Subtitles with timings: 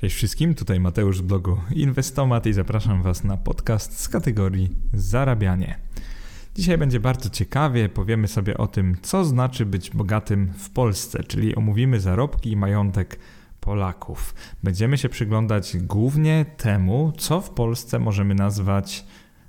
[0.00, 5.78] Cześć wszystkim, tutaj Mateusz z blogu Inwestomat i zapraszam Was na podcast z kategorii Zarabianie.
[6.54, 11.54] Dzisiaj będzie bardzo ciekawie, powiemy sobie o tym, co znaczy być bogatym w Polsce, czyli
[11.54, 13.18] omówimy zarobki i majątek
[13.60, 14.34] Polaków.
[14.62, 19.04] Będziemy się przyglądać głównie temu, co w Polsce możemy nazwać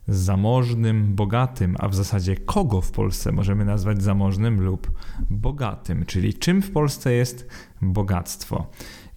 [0.07, 4.91] zamożnym, bogatym, a w zasadzie kogo w Polsce możemy nazwać zamożnym lub
[5.29, 7.47] bogatym, czyli czym w Polsce jest
[7.81, 8.67] bogactwo.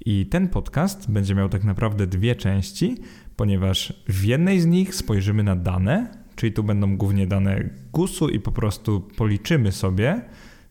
[0.07, 2.97] I ten podcast będzie miał tak naprawdę dwie części,
[3.37, 8.41] ponieważ w jednej z nich spojrzymy na dane, czyli tu będą głównie dane GUS-u i
[8.41, 10.23] po prostu policzymy sobie,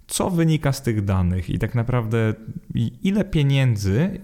[0.08, 2.34] co wynika z tych danych i tak naprawdę
[3.04, 4.22] ile pieniędzy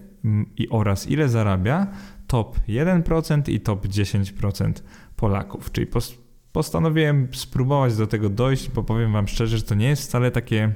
[0.56, 1.86] i oraz ile zarabia
[2.26, 4.72] top 1% i top 10%
[5.16, 5.72] Polaków.
[5.72, 5.86] Czyli
[6.52, 10.72] postanowiłem spróbować do tego dojść, bo powiem Wam szczerze, że to nie jest wcale takie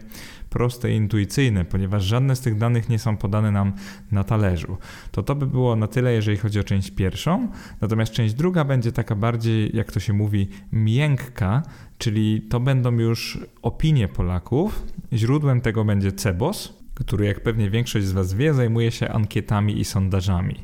[0.53, 3.73] proste i intuicyjne, ponieważ żadne z tych danych nie są podane nam
[4.11, 4.77] na talerzu.
[5.11, 7.49] To to by było na tyle, jeżeli chodzi o część pierwszą.
[7.81, 11.63] Natomiast część druga będzie taka bardziej, jak to się mówi, miękka,
[11.99, 14.83] czyli to będą już opinie Polaków.
[15.13, 19.85] Źródłem tego będzie CEBOS, który, jak pewnie większość z Was wie, zajmuje się ankietami i
[19.85, 20.57] sondażami.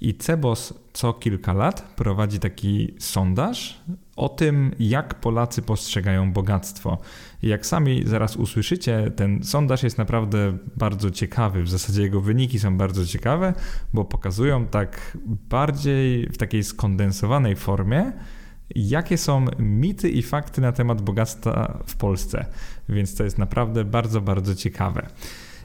[0.00, 3.80] I CEBOS co kilka lat prowadzi taki sondaż
[4.16, 6.98] o tym, jak Polacy postrzegają bogactwo.
[7.44, 11.62] Jak sami zaraz usłyszycie, ten sondaż jest naprawdę bardzo ciekawy.
[11.62, 13.54] W zasadzie jego wyniki są bardzo ciekawe,
[13.92, 15.18] bo pokazują tak
[15.50, 18.12] bardziej w takiej skondensowanej formie,
[18.74, 22.46] jakie są mity i fakty na temat bogactwa w Polsce.
[22.88, 25.06] Więc to jest naprawdę bardzo, bardzo ciekawe.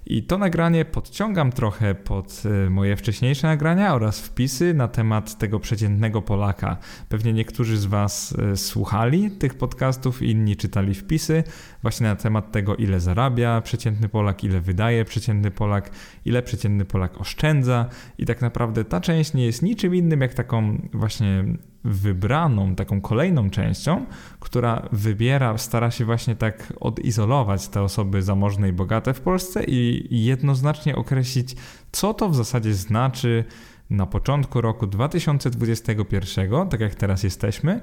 [0.06, 5.60] I to nagranie podciągam trochę pod e, moje wcześniejsze nagrania oraz wpisy na temat tego
[5.60, 6.78] przeciętnego Polaka.
[7.10, 11.44] Pewnie niektórzy z Was e, słuchali tych podcastów, inni czytali wpisy
[11.82, 15.92] właśnie na temat tego, ile zarabia przeciętny Polak, ile wydaje przeciętny Polak,
[16.26, 17.86] ile przeciętny Polak oszczędza.
[18.18, 21.44] I tak naprawdę ta część nie jest niczym innym jak taką właśnie
[21.84, 24.06] wybraną, taką kolejną częścią,
[24.40, 30.08] która wybiera, stara się właśnie tak odizolować te osoby zamożne i bogate w Polsce i
[30.26, 31.56] jednoznacznie określić,
[31.92, 33.44] co to w zasadzie znaczy
[33.90, 37.82] na początku roku 2021, tak jak teraz jesteśmy,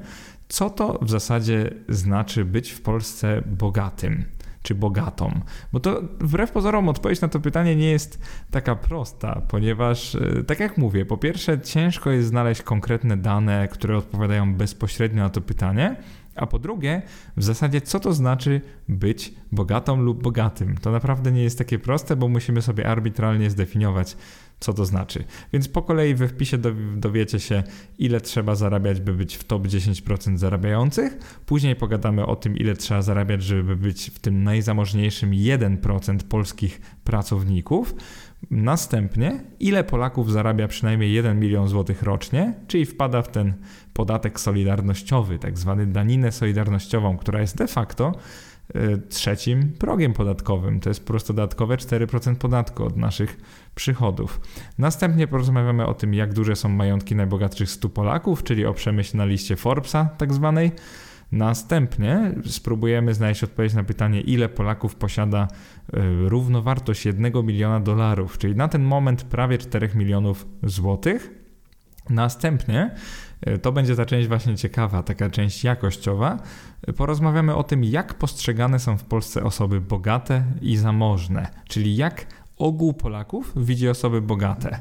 [0.49, 4.25] co to w zasadzie znaczy być w Polsce bogatym
[4.67, 5.41] czy bogatą?
[5.73, 10.61] Bo to wbrew pozorom odpowiedź na to pytanie nie jest taka prosta, ponieważ, e, tak
[10.61, 15.97] jak mówię, po pierwsze, ciężko jest znaleźć konkretne dane, które odpowiadają bezpośrednio na to pytanie.
[16.37, 17.03] A po drugie,
[17.37, 20.77] w zasadzie, co to znaczy być bogatą lub bogatym?
[20.77, 24.17] To naprawdę nie jest takie proste, bo musimy sobie arbitralnie zdefiniować,
[24.61, 25.25] co to znaczy.
[25.53, 26.59] Więc po kolei we wpisie
[26.97, 27.63] dowiecie się,
[27.99, 31.41] ile trzeba zarabiać, by być w top 10% zarabiających.
[31.47, 37.95] Później pogadamy o tym, ile trzeba zarabiać, żeby być w tym najzamożniejszym 1% polskich pracowników.
[38.51, 43.55] Następnie, ile Polaków zarabia przynajmniej 1 milion złotych rocznie, czyli wpada w ten
[43.93, 48.13] podatek solidarnościowy, tak zwany daninę solidarnościową, która jest de facto
[49.09, 50.81] trzecim progiem podatkowym.
[50.81, 53.37] To jest po prostu dodatkowe 4% podatku od naszych
[53.75, 54.41] przychodów.
[54.79, 59.25] Następnie porozmawiamy o tym, jak duże są majątki najbogatszych 100 Polaków, czyli oprzemy się na
[59.25, 60.73] liście Forbesa tak zwanej.
[61.33, 68.57] Następnie spróbujemy znaleźć odpowiedź na pytanie, ile Polaków posiada y, równowartość 1 miliona dolarów, czyli
[68.57, 71.31] na ten moment prawie 4 milionów złotych.
[72.11, 72.99] Następnie y,
[73.63, 76.39] to będzie ta część właśnie ciekawa, taka część jakościowa.
[76.97, 82.27] Porozmawiamy o tym, jak postrzegane są w Polsce osoby bogate i zamożne, czyli jak
[82.57, 84.81] ogół Polaków widzi osoby bogate.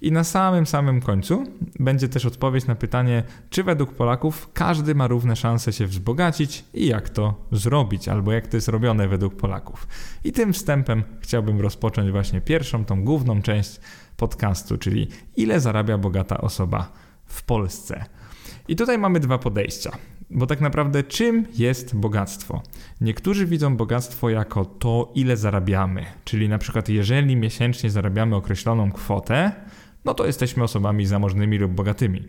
[0.00, 1.44] I na samym samym końcu
[1.80, 6.86] będzie też odpowiedź na pytanie, czy według Polaków każdy ma równe szanse się wzbogacić i
[6.86, 9.86] jak to zrobić, albo jak to jest robione według Polaków.
[10.24, 13.80] I tym wstępem chciałbym rozpocząć właśnie pierwszą, tą główną część
[14.16, 16.92] podcastu, czyli ile zarabia bogata osoba
[17.30, 18.04] w Polsce.
[18.68, 19.90] I tutaj mamy dwa podejścia.
[20.30, 22.62] Bo tak naprawdę czym jest bogactwo?
[23.00, 26.04] Niektórzy widzą bogactwo jako to, ile zarabiamy.
[26.24, 29.52] Czyli na przykład, jeżeli miesięcznie zarabiamy określoną kwotę,
[30.04, 32.24] no to jesteśmy osobami zamożnymi lub bogatymi.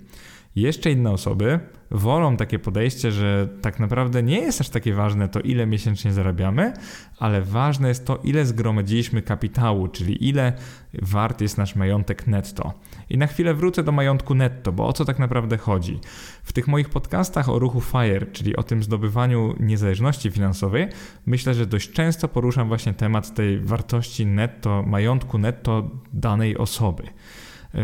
[0.56, 1.60] Jeszcze inne osoby
[1.92, 6.74] wolą takie podejście, że tak naprawdę nie jest aż takie ważne to, ile miesięcznie zarabiamy,
[7.20, 10.54] ale ważne jest to, ile zgromadziliśmy kapitału, czyli ile
[11.02, 12.74] wart jest nasz majątek netto.
[13.12, 16.00] I na chwilę wrócę do majątku netto, bo o co tak naprawdę chodzi?
[16.44, 20.88] W tych moich podcastach o ruchu FIRE, czyli o tym zdobywaniu niezależności finansowej,
[21.26, 27.04] myślę, że dość często poruszam właśnie temat tej wartości netto, majątku netto danej osoby.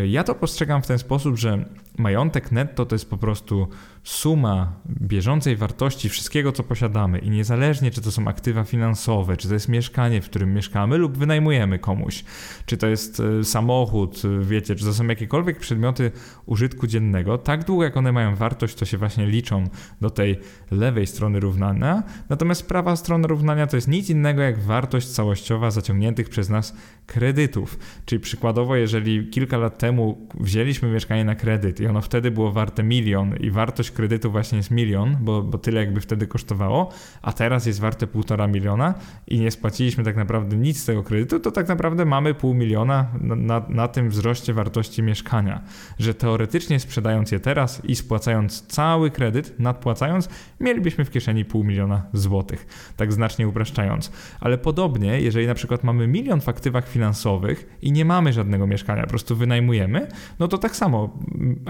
[0.07, 1.65] Ja to postrzegam w ten sposób, że
[1.97, 3.67] majątek netto to jest po prostu
[4.03, 7.19] suma bieżącej wartości wszystkiego, co posiadamy.
[7.19, 11.17] I niezależnie, czy to są aktywa finansowe, czy to jest mieszkanie, w którym mieszkamy lub
[11.17, 12.23] wynajmujemy komuś,
[12.65, 16.11] czy to jest e, samochód, e, wiecie, czy to są jakiekolwiek przedmioty
[16.45, 19.63] użytku dziennego, tak długo jak one mają wartość, to się właśnie liczą
[20.01, 20.39] do tej
[20.71, 26.29] lewej strony równania, natomiast prawa strona równania to jest nic innego jak wartość całościowa zaciągniętych
[26.29, 27.79] przez nas kredytów.
[28.05, 32.83] Czyli przykładowo, jeżeli kilka lat temu wzięliśmy mieszkanie na kredyt i ono wtedy było warte
[32.83, 36.91] milion i wartość kredytu właśnie jest milion, bo, bo tyle jakby wtedy kosztowało,
[37.21, 38.93] a teraz jest warte półtora miliona
[39.27, 43.07] i nie spłaciliśmy tak naprawdę nic z tego kredytu, to tak naprawdę mamy pół miliona
[43.21, 45.61] na, na, na tym wzroście wartości mieszkania.
[45.99, 50.29] Że teoretycznie sprzedając je teraz i spłacając cały kredyt, nadpłacając,
[50.59, 52.67] mielibyśmy w kieszeni pół miliona złotych.
[52.97, 54.11] Tak znacznie upraszczając.
[54.39, 59.03] Ale podobnie, jeżeli na przykład mamy milion w aktywach finansowych i nie mamy żadnego mieszkania,
[59.03, 60.07] po prostu wynajmujemy,
[60.39, 61.19] no to tak samo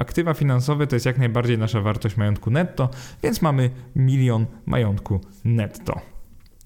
[0.07, 2.89] aktywa finansowe to jest jak najbardziej nasza wartość majątku netto,
[3.24, 6.01] więc mamy milion majątku netto.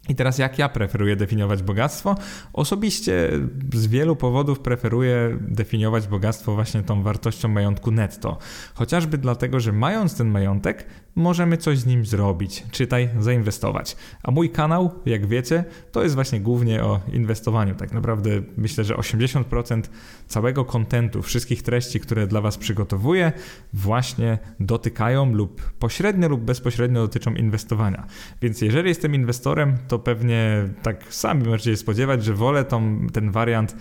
[0.09, 2.15] I teraz jak ja preferuję definiować bogactwo?
[2.53, 3.29] Osobiście
[3.73, 8.37] z wielu powodów preferuję definiować bogactwo właśnie tą wartością majątku netto.
[8.73, 10.85] Chociażby dlatego, że mając ten majątek,
[11.15, 13.95] możemy coś z nim zrobić, czytaj, zainwestować.
[14.23, 17.75] A mój kanał, jak wiecie, to jest właśnie głównie o inwestowaniu.
[17.75, 19.81] Tak naprawdę myślę, że 80%
[20.27, 23.31] całego kontentu, wszystkich treści, które dla Was przygotowuję,
[23.73, 28.05] właśnie dotykają lub pośrednio lub bezpośrednio dotyczą inwestowania.
[28.41, 33.31] Więc jeżeli jestem inwestorem, to pewnie tak sami możecie się spodziewać, że wolę tą, ten
[33.31, 33.75] wariant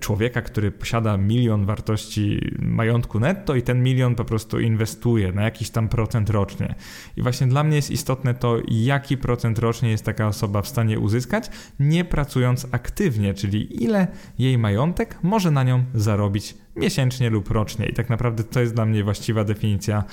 [0.00, 5.70] człowieka, który posiada milion wartości majątku netto i ten milion po prostu inwestuje na jakiś
[5.70, 6.74] tam procent rocznie.
[7.16, 10.98] I właśnie dla mnie jest istotne to, jaki procent rocznie jest taka osoba w stanie
[10.98, 11.50] uzyskać,
[11.80, 17.86] nie pracując aktywnie, czyli ile jej majątek może na nią zarobić miesięcznie lub rocznie.
[17.86, 20.04] I tak naprawdę to jest dla mnie właściwa definicja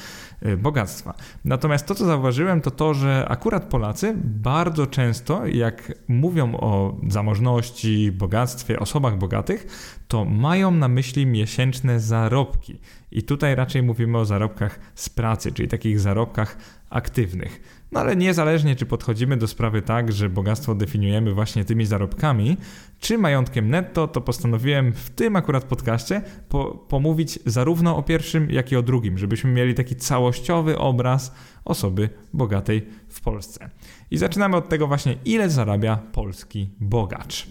[0.45, 1.13] y, bogactwa.
[1.45, 8.11] Natomiast to, co zauważyłem, to to, że akurat Polacy bardzo często, jak mówią o zamożności,
[8.11, 9.67] bogactwie, osobach bogatych,
[10.07, 12.79] to mają na myśli miesięczne zarobki.
[13.11, 16.57] I tutaj raczej mówimy o zarobkach z pracy, czyli takich zarobkach
[16.89, 17.76] aktywnych.
[17.91, 22.57] No ale niezależnie, czy podchodzimy do sprawy tak, że bogactwo definiujemy właśnie tymi zarobkami,
[22.99, 28.71] czy majątkiem netto, to postanowiłem w tym akurat podcaście po, pomówić zarówno o pierwszym, jak
[28.71, 31.35] i o drugim, żebyśmy mieli taki całościowy obraz
[31.65, 33.69] osoby bogatej w Polsce.
[34.11, 37.47] I zaczynamy od tego właśnie, ile zarabia polski bogacz.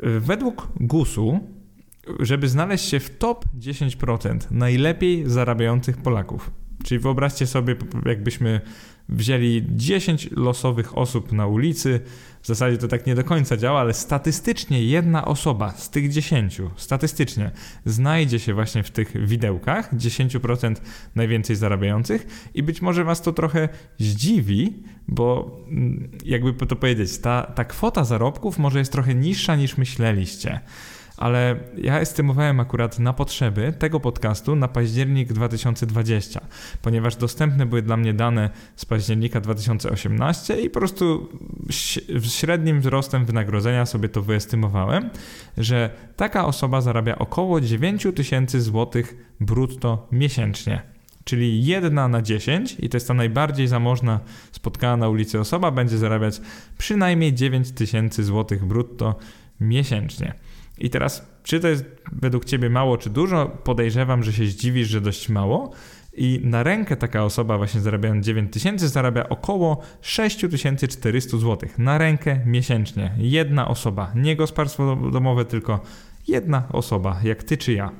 [0.00, 1.40] Według GUS-u,
[2.20, 6.50] żeby znaleźć się w top 10% najlepiej zarabiających Polaków,
[6.84, 7.76] czyli wyobraźcie sobie,
[8.06, 8.60] jakbyśmy
[9.08, 12.00] wzięli 10 losowych osób na ulicy.
[12.42, 16.62] W zasadzie to tak nie do końca działa, ale statystycznie jedna osoba z tych 10,
[16.76, 17.50] statystycznie,
[17.84, 20.74] znajdzie się właśnie w tych widełkach 10%
[21.14, 23.68] najwięcej zarabiających i być może Was to trochę
[23.98, 29.76] zdziwi, bo mm, jakby to powiedzieć, ta, ta kwota zarobków może jest trochę niższa niż
[29.76, 30.60] myśleliście
[31.16, 36.40] ale ja estymowałem akurat na potrzeby tego podcastu na październik 2020,
[36.82, 41.28] ponieważ dostępne były dla mnie dane z października 2018 i po prostu
[42.20, 45.10] średnim wzrostem wynagrodzenia sobie to wyestymowałem,
[45.58, 50.82] że taka osoba zarabia około 9 tysięcy złotych brutto miesięcznie.
[51.24, 54.20] Czyli jedna na 10, i to jest ta najbardziej zamożna
[54.52, 56.40] spotkana na ulicy osoba, będzie zarabiać
[56.78, 59.18] przynajmniej 9 tysięcy złotych brutto
[59.60, 60.34] miesięcznie.
[60.78, 63.46] I teraz, czy to jest według ciebie mało, czy dużo?
[63.46, 65.72] Podejrzewam, że się zdziwisz, że dość mało.
[66.16, 71.68] I na rękę taka osoba, właśnie zarabiając 9 tysięcy, zarabia około 6400 zł.
[71.78, 73.14] Na rękę miesięcznie.
[73.18, 74.12] Jedna osoba.
[74.14, 75.80] Nie gospodarstwo domowe, tylko
[76.28, 77.90] jedna osoba, jak ty czy ja.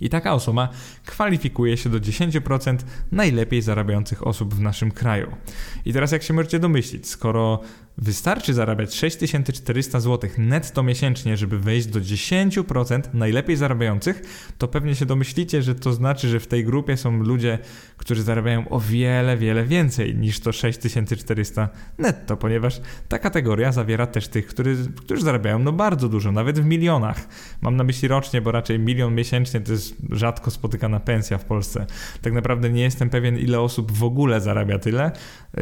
[0.00, 0.68] I taka osoba
[1.06, 2.76] kwalifikuje się do 10%
[3.12, 5.36] najlepiej zarabiających osób w naszym kraju.
[5.84, 7.60] I teraz, jak się możecie domyślić, skoro
[8.02, 14.22] Wystarczy zarabiać 6400 zł netto miesięcznie, żeby wejść do 10% najlepiej zarabiających,
[14.58, 17.58] to pewnie się domyślicie, że to znaczy, że w tej grupie są ludzie,
[17.96, 24.28] którzy zarabiają o wiele, wiele więcej niż to 6400 netto, ponieważ ta kategoria zawiera też
[24.28, 27.28] tych, którzy, którzy zarabiają no bardzo dużo, nawet w milionach.
[27.60, 31.86] Mam na myśli rocznie, bo raczej milion miesięcznie to jest rzadko spotykana pensja w Polsce.
[32.22, 35.12] Tak naprawdę nie jestem pewien, ile osób w ogóle zarabia tyle.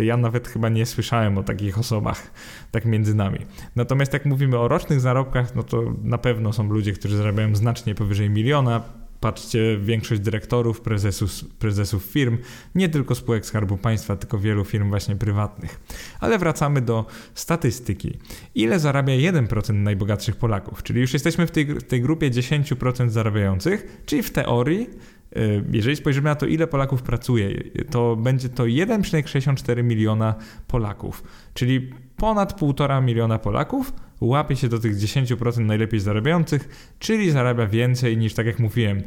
[0.02, 2.25] Ja nawet chyba nie słyszałem o takich osobach
[2.70, 3.38] tak między nami.
[3.76, 7.94] Natomiast jak mówimy o rocznych zarobkach, no to na pewno są ludzie, którzy zarabiają znacznie
[7.94, 8.82] powyżej miliona.
[9.20, 12.38] Patrzcie, większość dyrektorów, prezesów, prezesów firm,
[12.74, 15.80] nie tylko spółek Skarbu Państwa, tylko wielu firm właśnie prywatnych.
[16.20, 18.18] Ale wracamy do statystyki.
[18.54, 20.82] Ile zarabia 1% najbogatszych Polaków?
[20.82, 24.90] Czyli już jesteśmy w tej, tej grupie 10% zarabiających, czyli w teorii
[25.72, 30.34] jeżeli spojrzymy na to, ile Polaków pracuje, to będzie to 1,64 miliona
[30.68, 31.22] Polaków,
[31.54, 38.16] czyli ponad 1,5 miliona Polaków łapie się do tych 10% najlepiej zarabiających, czyli zarabia więcej
[38.16, 39.02] niż, tak jak mówiłem,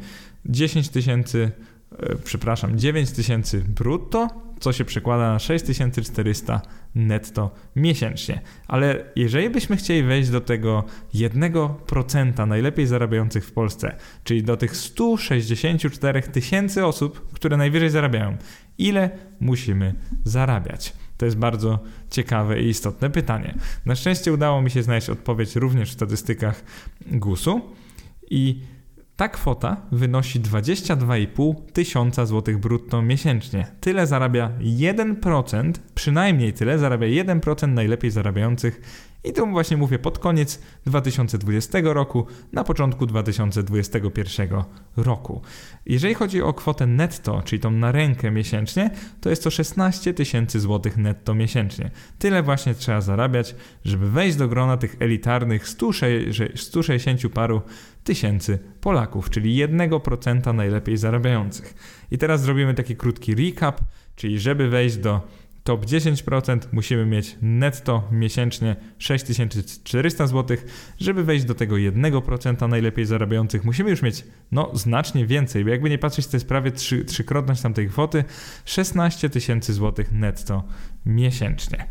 [0.46, 1.50] 10 tysięcy,
[1.98, 4.28] e, przepraszam, 9 tysięcy brutto,
[4.60, 6.60] co się przekłada na 6400
[6.94, 8.40] netto miesięcznie.
[8.68, 14.76] Ale jeżeli byśmy chcieli wejść do tego 1% najlepiej zarabiających w Polsce, czyli do tych
[14.76, 18.36] 164 tysięcy osób, które najwyżej zarabiają,
[18.78, 19.94] ile musimy
[20.24, 20.92] zarabiać?
[21.16, 21.78] To jest bardzo
[22.10, 23.54] ciekawe i istotne pytanie.
[23.86, 26.64] Na szczęście udało mi się znaleźć odpowiedź również w statystykach
[27.06, 27.60] GUS-u
[28.30, 28.60] i
[29.20, 33.66] ta kwota wynosi 22,5 tysiąca złotych brutto miesięcznie.
[33.80, 38.80] Tyle zarabia 1%, przynajmniej tyle zarabia 1% najlepiej zarabiających
[39.24, 44.48] i to właśnie mówię pod koniec 2020 roku, na początku 2021
[44.96, 45.42] roku.
[45.86, 50.60] Jeżeli chodzi o kwotę netto, czyli tą na rękę miesięcznie, to jest to 16 tysięcy
[50.60, 51.90] złotych netto miesięcznie.
[52.18, 55.68] Tyle właśnie trzeba zarabiać, żeby wejść do grona tych elitarnych
[56.54, 57.62] 160 paru
[58.04, 61.74] tysięcy Polaków, czyli 1% najlepiej zarabiających.
[62.10, 63.80] I teraz zrobimy taki krótki recap,
[64.16, 65.20] czyli żeby wejść do
[65.70, 70.56] top 10% musimy mieć netto miesięcznie 6400 zł.
[70.98, 75.90] Żeby wejść do tego 1% najlepiej zarabiających, musimy już mieć no znacznie więcej, bo jakby
[75.90, 78.24] nie patrzeć, to jest prawie trzy, trzykrotność tamtej kwoty
[78.64, 80.64] 16 tysięcy złotych netto
[81.06, 81.86] miesięcznie.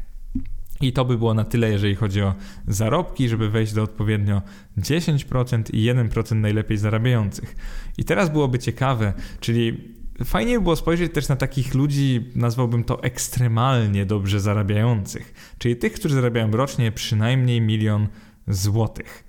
[0.82, 2.36] I to by było na tyle, jeżeli chodzi o
[2.68, 4.42] zarobki, żeby wejść do odpowiednio
[4.78, 7.56] 10% i 1% najlepiej zarabiających.
[7.98, 13.04] I teraz byłoby ciekawe, czyli Fajnie by było spojrzeć też na takich ludzi, nazwałbym to
[13.04, 18.08] ekstremalnie dobrze zarabiających, czyli tych, którzy zarabiają rocznie przynajmniej milion
[18.48, 19.24] złotych.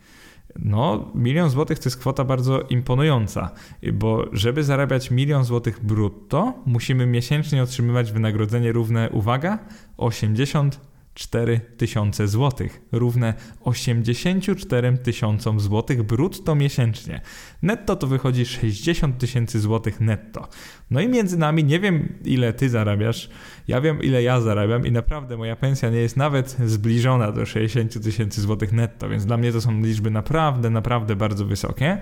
[0.59, 3.51] No, milion złotych to jest kwota bardzo imponująca,
[3.93, 9.59] bo żeby zarabiać milion złotych brutto, musimy miesięcznie otrzymywać wynagrodzenie równe, uwaga,
[9.97, 17.21] 80 4 tysiące złotych, równe 84 tysiącom złotych brutto miesięcznie.
[17.63, 20.49] Netto to wychodzi 60 tysięcy złotych netto.
[20.91, 23.31] No i między nami nie wiem ile ty zarabiasz,
[23.69, 28.03] ja wiem ile ja zarabiam i naprawdę moja pensja nie jest nawet zbliżona do 60
[28.03, 32.01] tysięcy złotych netto, więc dla mnie to są liczby naprawdę, naprawdę bardzo wysokie.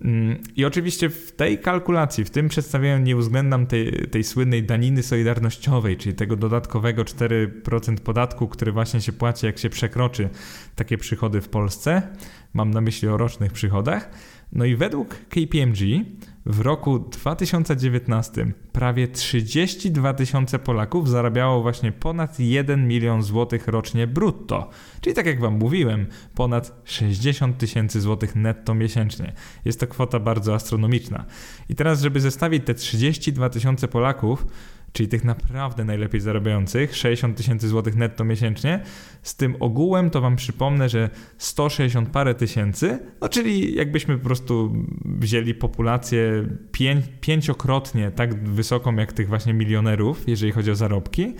[0.00, 5.02] Mm, I oczywiście w tej kalkulacji, w tym przedstawieniu nie uwzględniam tej, tej słynnej daniny
[5.02, 10.28] solidarnościowej, czyli tego dodatkowego 4% podatku, który właśnie się płaci, jak się przekroczy
[10.76, 12.02] takie przychody w Polsce.
[12.54, 14.10] Mam na myśli o rocznych przychodach.
[14.54, 15.78] No i według KPMG
[16.46, 24.70] w roku 2019 prawie 32 tysiące Polaków zarabiało właśnie ponad 1 milion złotych rocznie brutto.
[25.00, 29.32] Czyli tak jak Wam mówiłem, ponad 60 tysięcy złotych netto miesięcznie.
[29.64, 31.24] Jest to kwota bardzo astronomiczna.
[31.68, 34.46] I teraz, żeby zestawić te 32 tysiące Polaków
[34.94, 38.82] czyli tych naprawdę najlepiej zarabiających, 60 tysięcy złotych netto miesięcznie.
[39.22, 44.74] Z tym ogółem to Wam przypomnę, że 160 parę tysięcy, no czyli jakbyśmy po prostu
[45.04, 51.34] wzięli populację pię pięciokrotnie tak wysoką jak tych właśnie milionerów, jeżeli chodzi o zarobki,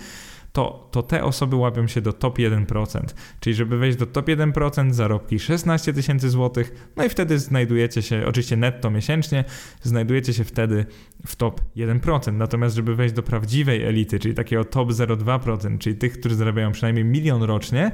[0.54, 3.00] to, to te osoby łapią się do top 1%.
[3.40, 8.26] Czyli żeby wejść do top 1%, zarobki 16 tysięcy złotych, no i wtedy znajdujecie się,
[8.26, 9.44] oczywiście netto miesięcznie,
[9.82, 10.87] znajdujecie się wtedy
[11.26, 12.32] w top 1%.
[12.32, 17.04] Natomiast żeby wejść do prawdziwej elity, czyli takiego top 0,2%, czyli tych, którzy zarabiają przynajmniej
[17.04, 17.92] milion rocznie,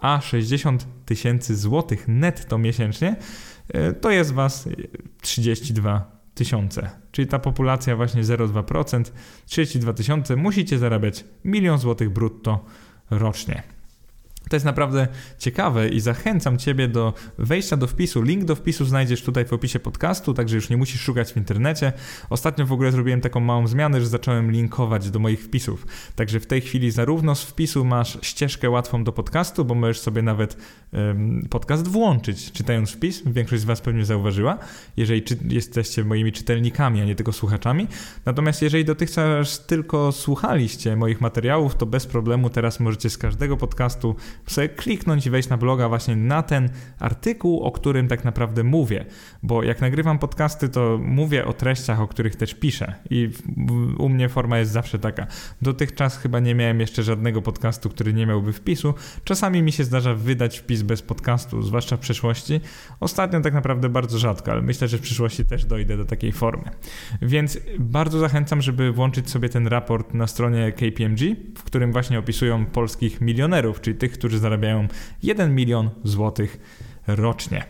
[0.00, 3.16] a 60 tysięcy złotych netto miesięcznie,
[3.68, 4.68] e, to jest was
[5.20, 6.90] 32 tysiące.
[7.12, 9.04] Czyli ta populacja właśnie 0,2%,
[9.46, 12.64] 32 tysiące, musicie zarabiać milion złotych brutto
[13.10, 13.62] rocznie.
[14.52, 18.22] To jest naprawdę ciekawe i zachęcam Ciebie do wejścia do wpisu.
[18.22, 21.92] Link do wpisu znajdziesz tutaj w opisie podcastu, także już nie musisz szukać w internecie.
[22.30, 25.86] Ostatnio w ogóle zrobiłem taką małą zmianę, że zacząłem linkować do moich wpisów.
[26.16, 30.22] Także w tej chwili zarówno z wpisu masz ścieżkę łatwą do podcastu, bo możesz sobie
[30.22, 30.56] nawet
[31.50, 33.22] podcast włączyć czytając wpis.
[33.26, 34.58] Większość z Was pewnie zauważyła,
[34.96, 37.88] jeżeli czy, jesteście moimi czytelnikami, a nie tylko słuchaczami.
[38.24, 44.16] Natomiast jeżeli dotychczas tylko słuchaliście moich materiałów, to bez problemu teraz możecie z każdego podcastu
[44.46, 46.68] sobie kliknąć i wejść na bloga właśnie na ten
[46.98, 49.04] artykuł, o którym tak naprawdę mówię.
[49.42, 52.94] Bo jak nagrywam podcasty, to mówię o treściach, o których też piszę.
[53.10, 53.30] I
[53.98, 55.26] u mnie forma jest zawsze taka.
[55.62, 58.94] Dotychczas chyba nie miałem jeszcze żadnego podcastu, który nie miałby wpisu.
[59.24, 62.60] Czasami mi się zdarza wydać wpis bez podcastu, zwłaszcza w przeszłości.
[63.00, 66.70] Ostatnio tak naprawdę bardzo rzadko, ale myślę, że w przyszłości też dojdę do takiej formy.
[67.22, 72.66] Więc bardzo zachęcam, żeby włączyć sobie ten raport na stronie KPMG, w którym właśnie opisują
[72.66, 74.88] polskich milionerów, czyli tych, którzy zarabiają
[75.22, 76.58] 1 milion złotych
[77.06, 77.64] rocznie.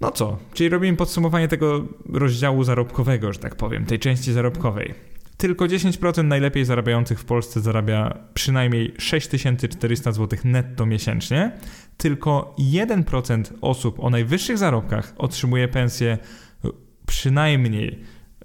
[0.00, 4.94] No co, czyli robimy podsumowanie tego rozdziału zarobkowego, że tak powiem, tej części zarobkowej.
[5.36, 11.52] Tylko 10% najlepiej zarabiających w Polsce zarabia przynajmniej 6400 zł netto miesięcznie.
[11.96, 16.18] Tylko 1% osób o najwyższych zarobkach otrzymuje pensję
[17.06, 17.98] przynajmniej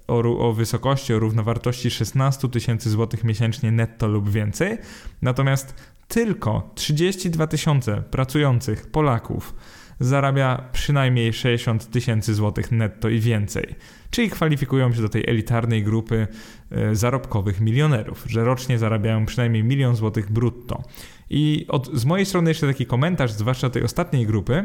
[0.08, 4.78] o, o wysokości, o równowartości 16 tysięcy złotych miesięcznie netto lub więcej.
[5.22, 9.54] Natomiast tylko 32 tysiące pracujących Polaków
[10.00, 13.74] zarabia przynajmniej 60 tysięcy złotych netto i więcej.
[14.10, 16.26] Czyli kwalifikują się do tej elitarnej grupy
[16.70, 20.82] e, zarobkowych milionerów, że rocznie zarabiają przynajmniej milion złotych brutto.
[21.30, 24.64] I od, z mojej strony jeszcze taki komentarz, zwłaszcza tej ostatniej grupy,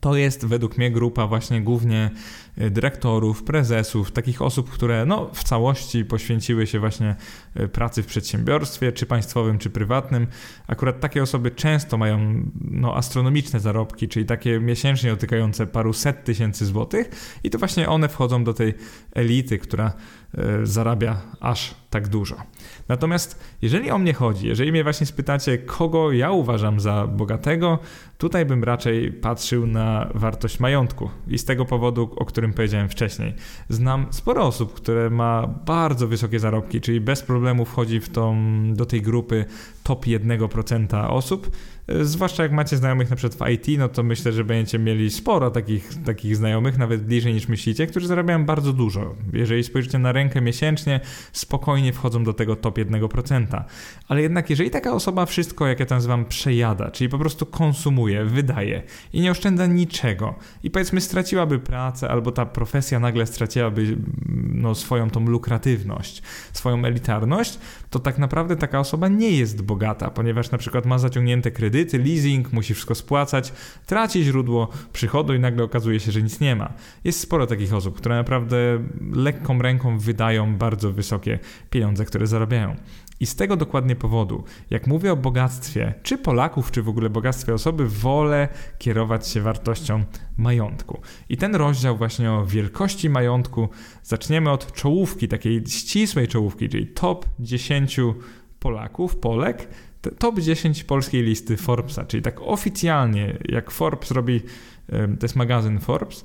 [0.00, 2.10] to jest według mnie grupa właśnie głównie
[2.56, 7.16] dyrektorów, prezesów, takich osób, które no, w całości poświęciły się właśnie
[7.60, 10.26] y, pracy w przedsiębiorstwie, czy państwowym, czy prywatnym.
[10.66, 16.66] Akurat takie osoby często mają no, astronomiczne zarobki, czyli takie miesięcznie dotykające paru set tysięcy
[16.66, 17.10] złotych
[17.44, 18.74] i to właśnie one wchodzą do tej
[19.14, 19.92] elity, która
[20.62, 22.36] y, zarabia aż tak dużo.
[22.88, 27.78] Natomiast jeżeli o mnie chodzi, jeżeli mnie właśnie spytacie, kogo ja uważam za bogatego,
[28.18, 33.34] tutaj bym raczej patrzył na wartość majątku i z tego powodu, o którym powiedziałem wcześniej.
[33.68, 38.36] Znam sporo osób, które ma bardzo wysokie zarobki, czyli bez problemu wchodzi w tą,
[38.74, 39.44] do tej grupy
[39.90, 41.50] top 1% osób,
[42.02, 45.50] Zwłaszcza jak macie znajomych na przykład w IT, no to myślę, że będziecie mieli sporo
[45.50, 49.14] takich, takich znajomych, nawet bliżej niż myślicie, którzy zarabiają bardzo dużo.
[49.32, 51.00] Jeżeli spojrzycie na rękę miesięcznie,
[51.32, 53.62] spokojnie wchodzą do tego top 1%.
[54.08, 58.24] Ale jednak jeżeli taka osoba wszystko, jak ja to nazywam, przejada, czyli po prostu konsumuje,
[58.24, 58.82] wydaje
[59.12, 63.96] i nie oszczędza niczego i powiedzmy straciłaby pracę albo ta profesja nagle straciłaby
[64.54, 67.58] no, swoją tą lukratywność, swoją elitarność,
[67.90, 69.79] to tak naprawdę taka osoba nie jest bogata,
[70.14, 73.52] ponieważ na przykład ma zaciągnięte kredyty, leasing, musi wszystko spłacać,
[73.86, 76.72] traci źródło przychodu i nagle okazuje się, że nic nie ma.
[77.04, 78.56] Jest sporo takich osób, które naprawdę
[79.12, 81.38] lekką ręką wydają bardzo wysokie
[81.70, 82.76] pieniądze, które zarabiają.
[83.20, 87.54] I z tego dokładnie powodu, jak mówię o bogactwie, czy Polaków, czy w ogóle bogactwie
[87.54, 90.04] osoby, wolę kierować się wartością
[90.36, 91.00] majątku.
[91.28, 93.68] I ten rozdział właśnie o wielkości majątku
[94.02, 98.00] zaczniemy od czołówki, takiej ścisłej czołówki, czyli top 10
[98.60, 99.68] Polaków, Polek,
[100.18, 104.40] top 10 polskiej listy Forbesa, czyli tak oficjalnie, jak Forbes robi,
[104.88, 106.24] to jest magazyn Forbes,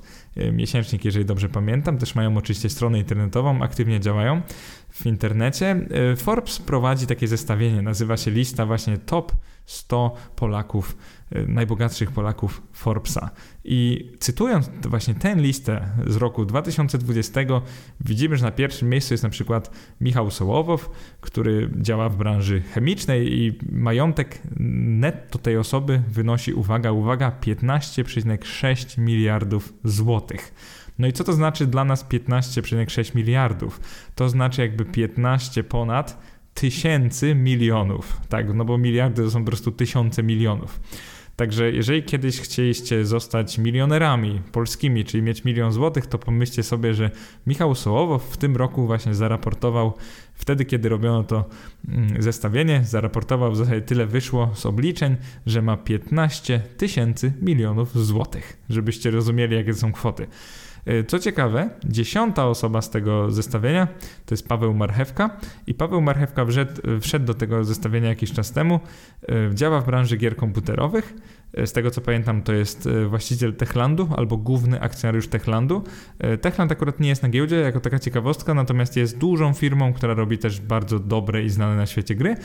[0.52, 4.42] miesięcznik, jeżeli dobrze pamiętam, też mają oczywiście stronę internetową, aktywnie działają
[4.90, 5.88] w internecie.
[6.16, 9.32] Forbes prowadzi takie zestawienie, nazywa się lista właśnie top
[9.66, 10.96] 100 Polaków
[11.34, 13.30] Y, najbogatszych Polaków Forbesa.
[13.64, 17.40] I cytując właśnie tę listę z roku 2020,
[18.00, 23.40] widzimy, że na pierwszym miejscu jest na przykład Michał Sołowow, który działa w branży chemicznej
[23.40, 30.54] i majątek netto tej osoby wynosi, uwaga, uwaga, 15,6 miliardów złotych.
[30.98, 33.80] No i co to znaczy dla nas 15,6 miliardów?
[34.14, 36.18] To znaczy jakby 15 ponad
[36.56, 40.80] tysięcy milionów, tak, no bo miliardy to są po prostu tysiące milionów.
[41.36, 47.10] Także jeżeli kiedyś chcieliście zostać milionerami polskimi, czyli mieć milion złotych, to pomyślcie sobie, że
[47.46, 49.92] Michał Sołowow w tym roku właśnie zaraportował,
[50.34, 51.44] wtedy kiedy robiono to
[51.88, 55.16] mm, zestawienie, zaraportował w zasadzie tyle wyszło z obliczeń,
[55.46, 60.26] że ma 15 tysięcy milionów złotych, żebyście rozumieli jakie są kwoty.
[60.86, 63.88] E, co ciekawe, dziesiąta osoba z tego zestawienia
[64.26, 65.30] to jest Paweł Marchewka
[65.66, 68.80] i Paweł Marchewka wszedł, wszedł do tego zestawienia jakiś czas temu.
[69.28, 71.14] E, działa w branży gier komputerowych.
[71.54, 75.84] E, z tego co pamiętam, to jest właściciel Techlandu albo główny akcjonariusz Techlandu.
[76.40, 80.38] Techland akurat nie jest na giełdzie jako taka ciekawostka, natomiast jest dużą firmą, która robi
[80.38, 82.36] też bardzo dobre i znane na świecie gry.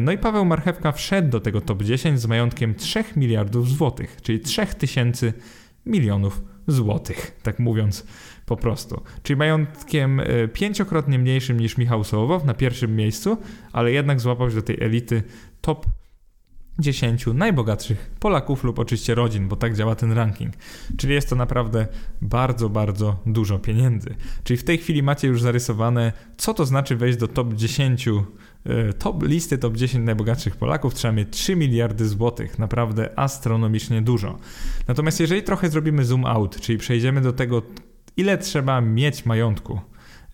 [0.00, 4.40] No i Paweł Marchewka wszedł do tego top 10 z majątkiem 3 miliardów złotych, czyli
[4.40, 5.32] 3000
[5.86, 8.06] milionów złotych, tak mówiąc
[8.46, 9.02] po prostu.
[9.22, 13.36] Czyli majątkiem e, pięciokrotnie mniejszym niż Michał Sołowow na pierwszym miejscu,
[13.72, 15.22] ale jednak złapał się do tej elity
[15.60, 15.86] top
[16.78, 20.54] 10 najbogatszych Polaków lub oczywiście rodzin, bo tak działa ten ranking.
[20.96, 21.86] Czyli jest to naprawdę
[22.22, 24.14] bardzo, bardzo dużo pieniędzy.
[24.44, 28.12] Czyli w tej chwili macie już zarysowane, co to znaczy wejść do top 10 e,
[28.98, 34.38] top listy top 10 najbogatszych Polaków trzeba mieć 3 miliardy złotych, naprawdę astronomicznie dużo.
[34.88, 37.62] Natomiast jeżeli trochę zrobimy zoom out, czyli przejdziemy do tego,
[38.16, 39.80] ile trzeba mieć majątku,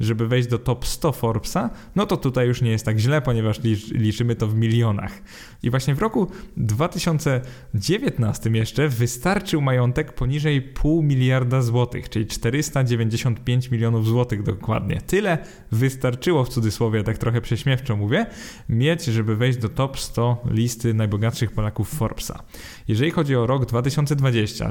[0.03, 3.61] żeby wejść do top 100 Forbesa, no to tutaj już nie jest tak źle, ponieważ
[3.93, 5.23] liczymy to w milionach.
[5.63, 14.07] I właśnie w roku 2019 jeszcze wystarczył majątek poniżej pół miliarda złotych, czyli 495 milionów
[14.07, 15.01] złotych dokładnie.
[15.07, 15.39] Tyle
[15.73, 18.27] wystarczyło w cudzysłowie, tak trochę prześmiewczo mówię,
[18.69, 22.43] mieć, żeby wejść do top 100 listy najbogatszych Polaków Forbesa.
[22.89, 24.71] Jeżeli chodzi o rok 2020,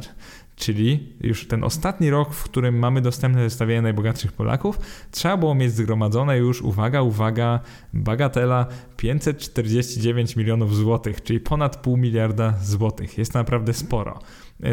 [0.62, 4.80] czyli już ten ostatni rok, w którym mamy dostępne zestawienie najbogatszych Polaków,
[5.12, 7.60] trzeba było mieć zgromadzone już, uwaga, uwaga,
[7.94, 13.18] bagatela 549 milionów złotych, czyli ponad pół miliarda złotych.
[13.18, 14.20] Jest naprawdę sporo.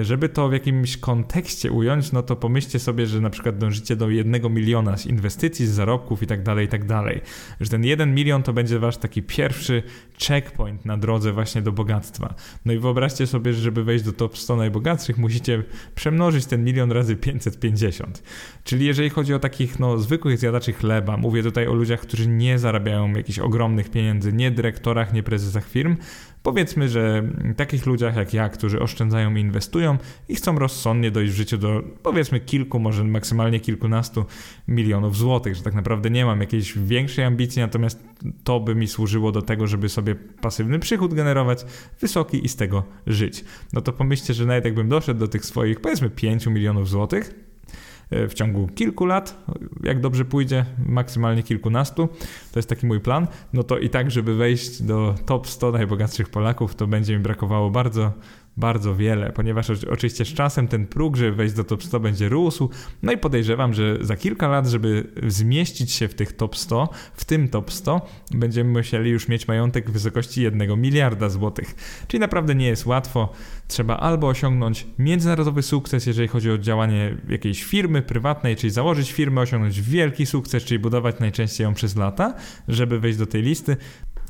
[0.02, 4.10] Żeby to w jakimś kontekście ująć, no to pomyślcie sobie, że na przykład dążycie do
[4.10, 7.20] jednego miliona z inwestycji, z zarobków i tak dalej, i tak dalej.
[7.60, 9.82] Że ten jeden milion to będzie wasz taki pierwszy
[10.26, 12.34] checkpoint na drodze właśnie do bogactwa.
[12.64, 15.62] No i wyobraźcie sobie, że żeby wejść do top 100 najbogatszych, musicie
[15.94, 18.22] przemnożyć ten milion razy 550.
[18.64, 22.58] Czyli jeżeli chodzi o takich no, zwykłych zjadaczy chleba, mówię tutaj o ludziach, którzy nie
[22.58, 25.96] zarabiają jakichś ogromnych pieniędzy, nie dyrektorach, nie prezesach firm,
[26.42, 27.22] Powiedzmy, że
[27.56, 29.77] takich ludziach jak ja, którzy oszczędzają i inwestują
[30.28, 34.24] i chcą rozsądnie dojść w życiu do powiedzmy kilku, może maksymalnie kilkunastu
[34.68, 38.04] milionów złotych, że tak naprawdę nie mam jakiejś większej ambicji, natomiast
[38.44, 41.64] to by mi służyło do tego, żeby sobie pasywny przychód generować,
[42.00, 43.44] wysoki i z tego żyć.
[43.72, 47.48] No to pomyślcie, że nawet jakbym doszedł do tych swoich powiedzmy 5 milionów złotych,
[48.10, 49.44] E, w ciągu kilku lat,
[49.82, 52.08] jak dobrze pójdzie, maksymalnie kilkunastu,
[52.52, 56.28] to jest taki mój plan, no to i tak, żeby wejść do top 100 najbogatszych
[56.28, 58.12] Polaków, to będzie mi brakowało bardzo,
[58.58, 62.70] bardzo wiele, ponieważ oczywiście z czasem ten próg, żeby wejść do top 100 będzie rósł,
[63.02, 67.24] no i podejrzewam, że za kilka lat, żeby zmieścić się w tych top 100, w
[67.24, 71.74] tym top 100, będziemy musieli już mieć majątek w wysokości 1 miliarda złotych.
[72.08, 73.32] Czyli naprawdę nie jest łatwo.
[73.68, 79.40] Trzeba albo osiągnąć międzynarodowy sukces, jeżeli chodzi o działanie jakiejś firmy prywatnej, czyli założyć firmę,
[79.40, 82.34] osiągnąć wielki sukces, czyli budować najczęściej ją przez lata,
[82.68, 83.76] żeby wejść do tej listy,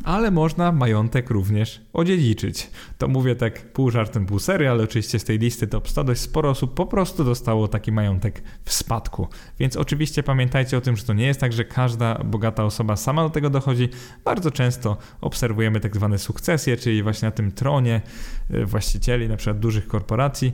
[0.04, 2.70] ale można majątek również odziedziczyć.
[2.98, 6.20] To mówię tak pół żartem, pół serio, ale oczywiście z tej listy top 100 dość
[6.20, 9.28] sporo osób po prostu dostało taki majątek w spadku.
[9.58, 13.22] Więc oczywiście pamiętajcie o tym, że to nie jest tak, że każda bogata osoba sama
[13.22, 13.88] do tego dochodzi.
[14.24, 18.00] Bardzo często obserwujemy tak zwane sukcesje, czyli właśnie na tym tronie
[18.50, 20.52] e, właścicieli na przykład dużych korporacji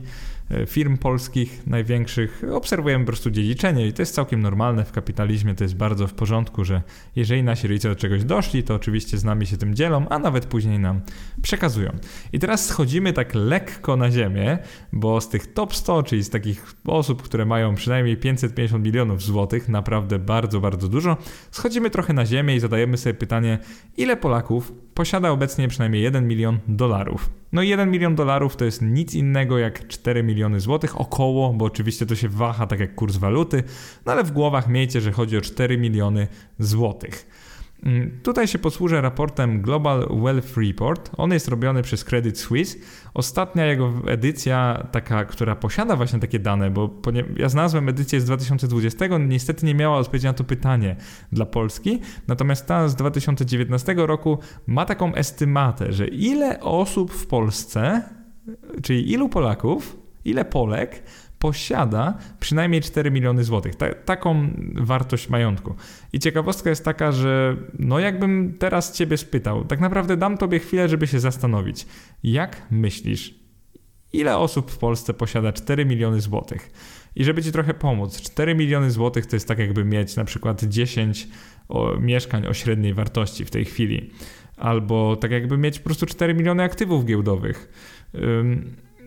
[0.67, 5.63] firm polskich największych obserwujemy po prostu dziedziczenie i to jest całkiem normalne w kapitalizmie, to
[5.63, 6.81] jest bardzo w porządku, że
[7.15, 10.45] jeżeli nasi rodzice do czegoś doszli, to oczywiście z nami się tym dzielą, a nawet
[10.45, 11.01] później nam
[11.41, 11.91] przekazują.
[12.33, 14.57] I teraz schodzimy tak lekko na ziemię,
[14.93, 19.69] bo z tych top 100, czyli z takich osób, które mają przynajmniej 550 milionów złotych,
[19.69, 21.17] naprawdę bardzo, bardzo dużo,
[21.51, 23.59] schodzimy trochę na ziemię i zadajemy sobie pytanie,
[23.97, 27.29] ile Polaków posiada obecnie przynajmniej 1 milion dolarów.
[27.51, 31.65] No i 1 milion dolarów to jest nic innego jak 4 miliony złotych, około, bo
[31.65, 33.63] oczywiście to się waha tak jak kurs waluty,
[34.05, 36.27] no ale w głowach miejcie, że chodzi o 4 miliony
[36.59, 37.27] złotych.
[37.85, 41.11] Mm, tutaj się posłużę raportem Global Wealth Report.
[41.17, 42.77] On jest robiony przez Credit Suisse.
[43.13, 46.89] Ostatnia jego edycja, taka, która posiada właśnie takie dane, bo
[47.37, 50.95] ja znalazłem edycję z 2020, niestety nie miała odpowiedzi na to pytanie
[51.31, 58.01] dla Polski, natomiast ta z 2019 roku ma taką estymatę, że ile osób w Polsce,
[58.83, 61.03] czyli ilu Polaków, ile Polek
[61.39, 63.75] posiada przynajmniej 4 miliony złotych.
[63.75, 65.75] Ta, taką wartość majątku.
[66.13, 70.89] I ciekawostka jest taka, że no jakbym teraz ciebie spytał, tak naprawdę dam tobie chwilę,
[70.89, 71.85] żeby się zastanowić.
[72.23, 73.35] Jak myślisz,
[74.13, 76.71] ile osób w Polsce posiada 4 miliony złotych?
[77.15, 80.63] I żeby ci trochę pomóc, 4 miliony złotych to jest tak jakby mieć na przykład
[80.63, 81.27] 10
[81.69, 84.09] o, mieszkań o średniej wartości w tej chwili.
[84.57, 87.69] Albo tak jakby mieć po prostu 4 miliony aktywów giełdowych.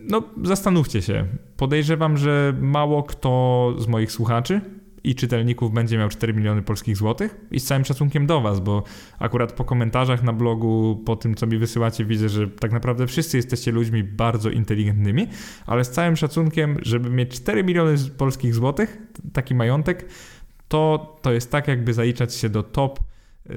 [0.09, 1.25] No, zastanówcie się.
[1.57, 4.61] Podejrzewam, że mało kto z moich słuchaczy
[5.03, 8.83] i czytelników będzie miał 4 miliony polskich złotych i z całym szacunkiem do Was, bo
[9.19, 13.37] akurat po komentarzach na blogu, po tym co mi wysyłacie, widzę, że tak naprawdę wszyscy
[13.37, 15.27] jesteście ludźmi bardzo inteligentnymi,
[15.65, 18.97] ale z całym szacunkiem, żeby mieć 4 miliony polskich złotych,
[19.33, 20.05] taki majątek,
[20.67, 22.99] to, to jest tak jakby zaliczać się do top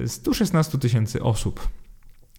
[0.05, 1.67] 116 tysięcy osób.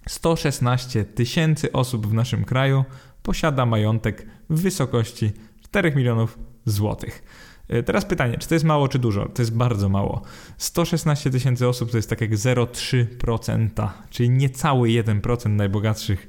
[0.09, 2.85] 116 tysięcy osób w naszym kraju
[3.25, 5.33] posiada majątek w wysokości
[5.63, 7.23] 4 milionów złotych.
[7.69, 9.29] E, teraz pytanie, czy to jest mało, czy dużo?
[9.29, 10.23] To jest bardzo mało.
[10.59, 16.29] 116 tysięcy osób to jest tak jak 0,3%, czyli niecały 1% najbogatszych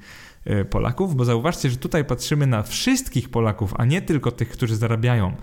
[0.69, 5.35] Polaków, bo zauważcie, że tutaj patrzymy na wszystkich Polaków, a nie tylko tych, którzy zarabiają.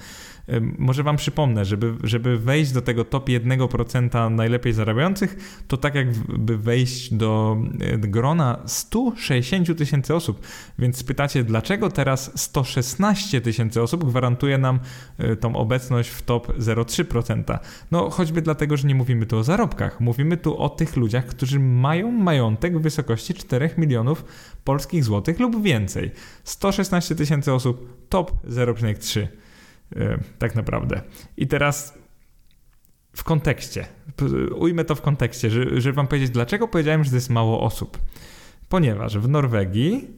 [0.60, 6.58] Może Wam przypomnę, żeby, żeby wejść do tego top 1% najlepiej zarabiających, to tak jakby
[6.58, 10.46] wejść do e, grona 160 tysięcy osób.
[10.78, 14.80] Więc pytacie, dlaczego teraz 116 tysięcy osób gwarantuje nam
[15.18, 17.58] e, tą obecność w top 0,3%?
[17.90, 20.00] No choćby dlatego, że nie mówimy tu o zarobkach.
[20.00, 24.24] Mówimy tu o tych ludziach, którzy mają majątek w wysokości 4 milionów
[24.64, 26.10] polskich złotych lub więcej.
[26.44, 29.41] 116 tysięcy osób, top 0,3.
[29.96, 31.02] E, tak naprawdę.
[31.36, 31.98] I teraz
[33.16, 33.86] w kontekście,
[34.56, 35.50] ujmę to w kontekście,
[35.80, 37.98] żeby wam powiedzieć, dlaczego powiedziałem, że to jest mało osób.
[38.68, 40.10] Ponieważ w Norwegii,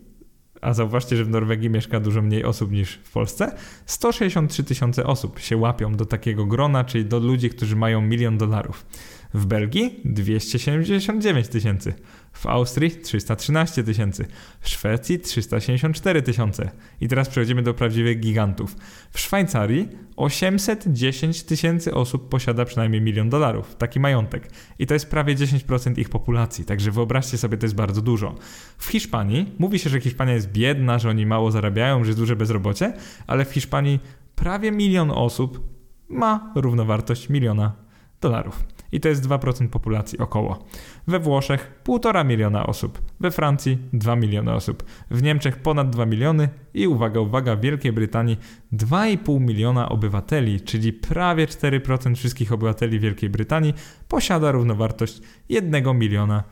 [0.61, 3.57] a zauważcie, że w Norwegii mieszka dużo mniej osób niż w Polsce,
[3.87, 8.87] 163 tysiące osób się łapią do takiego grona, czyli do ludzi, którzy mają milion dolarów.
[9.35, 11.95] W Belgii 279 tysięcy,
[12.33, 14.27] w Austrii 313 tysięcy,
[14.61, 16.71] w Szwecji 374 tysiące.
[17.01, 18.77] I teraz przechodzimy do prawdziwych gigantów.
[19.11, 24.51] W Szwajcarii 810 tysięcy osób posiada przynajmniej milion dolarów, taki majątek.
[24.79, 28.35] I to jest prawie 10% ich populacji, także wyobraźcie sobie, to jest bardzo dużo.
[28.79, 32.37] W Hiszpanii mówi się, że Hiszpania jest biedna, że oni mało zarabiają, że jest duże
[32.37, 32.93] bezrobocie,
[33.27, 34.01] ale w Hiszpanii
[34.37, 35.75] prawie milion osób
[36.09, 37.84] ma równowartość miliona
[38.25, 40.65] dolarów i to jest 2% populacji około.
[41.07, 46.49] We Włoszech 1,5 miliona osób, we Francji 2 miliony osób, w Niemczech ponad 2 miliony
[46.75, 48.39] i uwaga, uwaga, w Wielkiej Brytanii
[48.73, 53.75] 2,5 miliona obywateli, czyli prawie 4% wszystkich obywateli Wielkiej Brytanii
[54.09, 56.45] posiada równowartość 1 miliona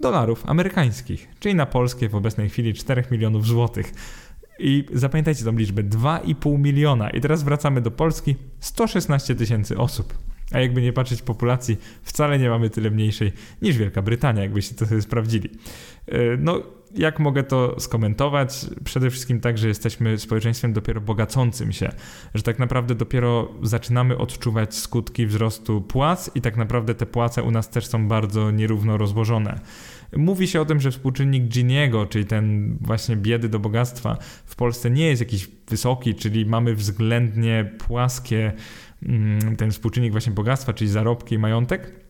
[0.00, 3.92] dolarów amerykańskich, czyli na polskie w obecnej chwili 4 milionów złotych.
[4.58, 7.10] I zapamiętajcie tą liczbę 2,5 miliona.
[7.10, 10.14] I teraz wracamy do Polski 116 tysięcy osób.
[10.54, 14.86] A jakby nie patrzeć populacji, wcale nie mamy tyle mniejszej niż Wielka Brytania, jakbyście to
[14.86, 15.50] sobie sprawdzili.
[16.08, 16.62] E, no,
[16.96, 18.66] jak mogę to skomentować?
[18.84, 21.92] Przede wszystkim tak, że jesteśmy społeczeństwem dopiero bogacącym się,
[22.34, 27.50] że tak naprawdę dopiero zaczynamy odczuwać skutki wzrostu płac i tak naprawdę te płace u
[27.50, 29.60] nas też są bardzo nierówno rozłożone.
[30.16, 34.90] Mówi się o tym, że współczynnik Giniego, czyli ten właśnie biedy do bogactwa w Polsce
[34.90, 38.52] nie jest jakiś wysoki, czyli mamy względnie płaskie
[39.56, 42.04] ten współczynnik właśnie bogactwa, czyli zarobki i majątek.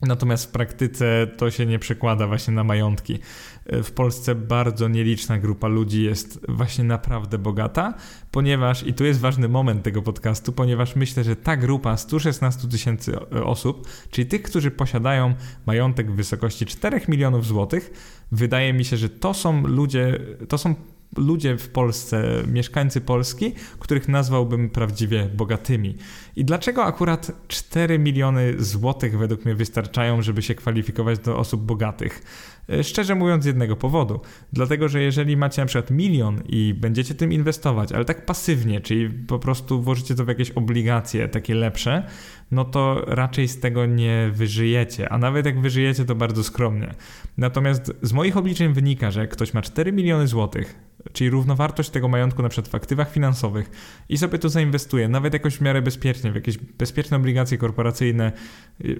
[0.00, 3.18] Natomiast w praktyce to się nie przekłada właśnie na majątki.
[3.66, 7.94] W Polsce bardzo nieliczna grupa ludzi jest właśnie naprawdę bogata,
[8.30, 13.28] ponieważ, i tu jest ważny moment tego podcastu, ponieważ myślę, że ta grupa 116 tysięcy
[13.30, 15.34] osób, czyli tych, którzy posiadają
[15.66, 17.90] majątek w wysokości 4 milionów złotych,
[18.32, 20.74] wydaje mi się, że to są ludzie, to są
[21.16, 25.94] ludzie w Polsce, mieszkańcy Polski, których nazwałbym prawdziwie bogatymi.
[26.36, 32.22] I dlaczego akurat 4 miliony złotych według mnie wystarczają, żeby się kwalifikować do osób bogatych?
[32.68, 34.20] E, szczerze mówiąc, z jednego powodu.
[34.52, 39.10] Dlatego, że jeżeli macie na przykład milion i będziecie tym inwestować, ale tak pasywnie, czyli
[39.10, 42.06] po prostu włożycie to w jakieś obligacje takie lepsze,
[42.50, 46.94] no to raczej z tego nie wyżyjecie, a nawet jak wyżyjecie, to bardzo skromnie.
[47.38, 52.08] Natomiast z moich obliczeń wynika, że jak ktoś ma 4 miliony złotych, czyli równowartość tego
[52.08, 53.70] majątku na przykład w aktywach finansowych
[54.08, 58.32] i sobie to zainwestuje, nawet jakoś w miarę bezpiecznie, w jakieś bezpieczne obligacje korporacyjne,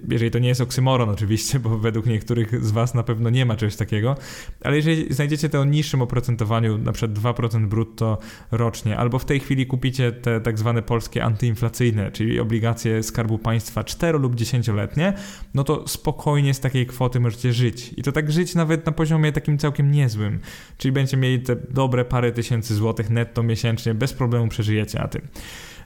[0.08, 3.56] jeżeli to nie jest oksymoron oczywiście, bo według niektórych z Was na pewno nie ma
[3.56, 4.16] czegoś takiego,
[4.64, 8.18] ale jeżeli znajdziecie to o niższym oprocentowaniu, na przykład 2% brutto
[8.50, 13.84] rocznie, albo w tej chwili kupicie te tak zwane polskie antyinflacyjne, czyli obligacje Skarbu Państwa
[13.84, 15.12] 4 lub 10-letnie,
[15.54, 17.94] no to spokojnie z takiej kwoty możecie żyć.
[17.96, 20.40] I to tak żyć nawet na poziomie takim całkiem niezłym,
[20.78, 25.22] czyli będziecie mieli te dobre parę tysięcy złotych netto miesięcznie, bez problemu przeżyjecie na tym.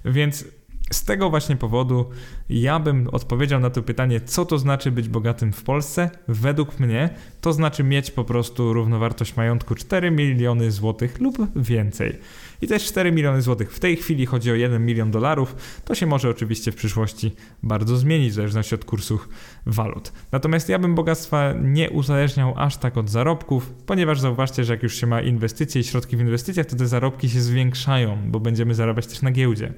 [0.04, 0.44] Więc
[0.90, 2.10] z tego właśnie powodu
[2.48, 6.10] ja bym odpowiedział na to pytanie, co to znaczy być bogatym w Polsce.
[6.28, 12.18] Według mnie to znaczy mieć po prostu równowartość majątku 4 miliony złotych lub więcej.
[12.62, 15.56] I też 4 miliony złotych w tej chwili chodzi o 1 milion dolarów.
[15.84, 19.28] To się może oczywiście w przyszłości bardzo zmienić w zależności od kursów
[19.66, 20.12] walut.
[20.32, 24.96] Natomiast ja bym bogactwa nie uzależniał aż tak od zarobków, ponieważ zauważcie, że jak już
[24.96, 29.06] się ma inwestycje i środki w inwestycjach, to te zarobki się zwiększają, bo będziemy zarabiać
[29.06, 29.72] też na giełdzie.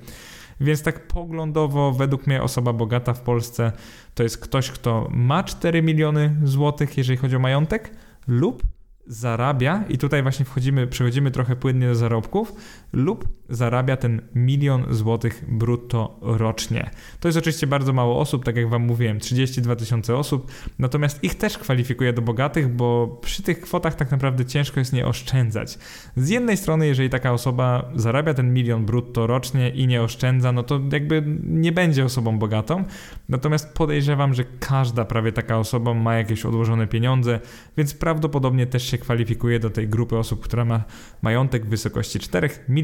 [0.60, 3.72] Więc tak poglądowo, według mnie osoba bogata w Polsce
[4.14, 7.90] to jest ktoś, kto ma 4 miliony złotych, jeżeli chodzi o majątek,
[8.26, 8.62] lub
[9.06, 12.52] zarabia, i tutaj właśnie wchodzimy, przechodzimy trochę płynnie do zarobków,
[12.94, 16.90] lub zarabia ten milion złotych brutto rocznie.
[17.20, 21.34] To jest oczywiście bardzo mało osób, tak jak Wam mówiłem, 32 tysiące osób, natomiast ich
[21.34, 25.78] też kwalifikuje do bogatych, bo przy tych kwotach tak naprawdę ciężko jest nie oszczędzać.
[26.16, 30.62] Z jednej strony, jeżeli taka osoba zarabia ten milion brutto rocznie i nie oszczędza, no
[30.62, 32.84] to jakby nie będzie osobą bogatą,
[33.28, 37.40] natomiast podejrzewam, że każda prawie taka osoba ma jakieś odłożone pieniądze,
[37.76, 40.84] więc prawdopodobnie też się kwalifikuje do tej grupy osób, która ma
[41.22, 42.83] majątek w wysokości 4 milionów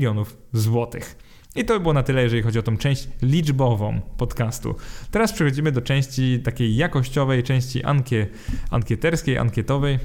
[0.52, 1.16] złotych.
[1.56, 4.74] I to by było na tyle, jeżeli chodzi o tą część liczbową podcastu.
[5.10, 8.26] Teraz przechodzimy do części takiej jakościowej, części ankie,
[8.70, 9.98] ankieterskiej, ankietowej.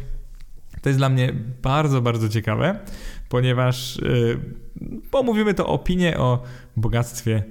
[0.81, 2.79] To jest dla mnie bardzo, bardzo ciekawe,
[3.29, 4.39] ponieważ yy,
[5.12, 6.43] pomówimy to opinię o
[6.77, 7.43] bogactwie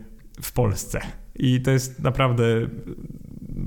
[0.42, 1.00] w Polsce.
[1.37, 2.44] I to jest naprawdę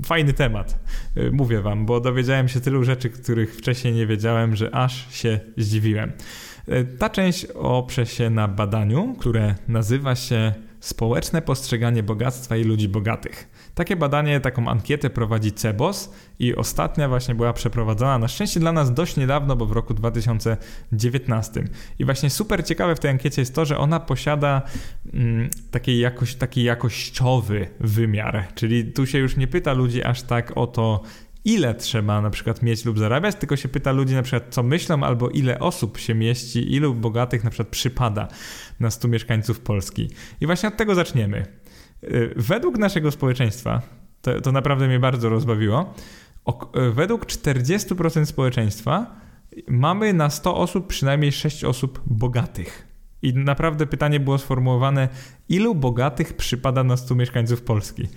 [0.06, 0.78] fajny temat,
[1.16, 5.40] yy, mówię wam, bo dowiedziałem się tylu rzeczy, których wcześniej nie wiedziałem, że aż się
[5.56, 6.12] zdziwiłem.
[6.68, 12.88] E, ta część oprze się na badaniu, które nazywa się Społeczne postrzeganie bogactwa i ludzi
[12.88, 13.48] bogatych.
[13.74, 18.94] Takie badanie, taką ankietę prowadzi CEBOS i ostatnia właśnie była przeprowadzona na szczęście dla nas
[18.94, 21.64] dość niedawno, bo w roku 2019.
[21.98, 24.62] I właśnie super ciekawe w tej ankiecie jest to, że ona posiada
[25.14, 30.56] mm, taki, jakoś, taki jakościowy wymiar, czyli tu się już nie pyta ludzi aż tak
[30.56, 31.02] o to,
[31.48, 35.02] ile trzeba na przykład mieć lub zarabiać, tylko się pyta ludzi na przykład co myślą
[35.02, 38.28] albo ile osób się mieści, ilu bogatych na przykład przypada
[38.80, 40.10] na 100 mieszkańców Polski.
[40.40, 41.46] I właśnie od tego zaczniemy.
[42.04, 43.82] Y, według naszego społeczeństwa,
[44.22, 45.94] to, to naprawdę mnie bardzo rozbawiło,
[46.88, 49.06] y, według 40% społeczeństwa
[49.68, 52.88] mamy na 100 osób przynajmniej 6 osób bogatych.
[53.22, 55.08] I naprawdę pytanie było sformułowane,
[55.48, 58.08] ilu bogatych przypada na 100 mieszkańców Polski?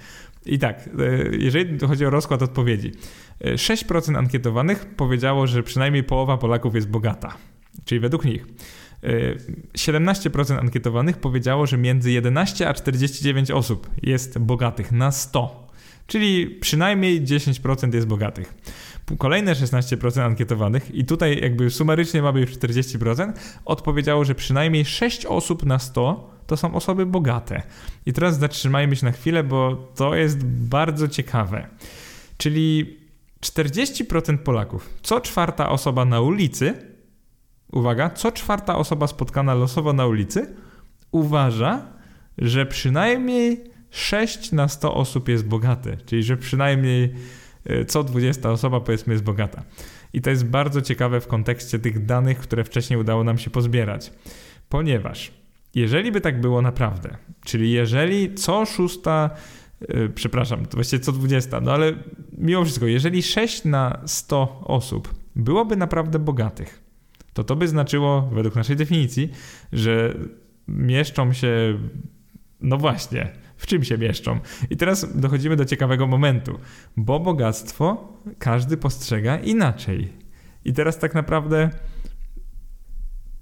[0.46, 2.92] I tak, e, jeżeli chodzi o rozkład odpowiedzi,
[3.42, 7.38] 6% e, ankietowanych powiedziało, że przynajmniej połowa Polaków jest bogata,
[7.86, 8.46] czyli według nich.
[9.74, 15.68] 17% e, ankietowanych powiedziało, że między 11 a 49 osób jest bogatych na 100,
[16.08, 18.54] czyli przynajmniej 10% jest bogatych.
[19.18, 23.34] Kolejne 16% ankietowanych, i tutaj jakby sumarycznie mamy już 40%,
[23.66, 27.64] odpowiedziało, że przynajmniej 6 osób na 100 to są osoby bogate.
[28.06, 31.68] I teraz zatrzymajmy się na chwilę, bo to jest bardzo ciekawe.
[32.38, 32.98] Czyli
[33.42, 36.74] 40% Polaków, co czwarta osoba na ulicy,
[37.72, 40.56] uwaga, co czwarta osoba spotkana losowo na ulicy,
[41.12, 41.86] uważa,
[42.38, 47.16] że przynajmniej 6 na 100 osób jest bogate, czyli że przynajmniej
[47.88, 49.64] co 20 osoba powiedzmy jest bogata.
[50.14, 54.12] I to jest bardzo ciekawe w kontekście tych danych, które wcześniej udało nam się pozbierać,
[54.70, 55.32] ponieważ
[55.76, 59.30] jeżeli by tak było naprawdę, czyli jeżeli co szósta,
[59.90, 61.94] yy, przepraszam, to właściwie co dwudziesta, no ale
[62.38, 66.82] mimo wszystko, jeżeli 6 na 100 osób byłoby naprawdę bogatych,
[67.34, 69.32] to to by znaczyło, według naszej definicji,
[69.74, 70.14] że
[70.68, 71.80] mieszczą się,
[72.62, 74.40] no właśnie, w czym się mieszczą.
[74.70, 76.60] I teraz dochodzimy do ciekawego momentu,
[76.98, 80.14] bo bogactwo każdy postrzega inaczej.
[80.66, 81.70] I teraz tak naprawdę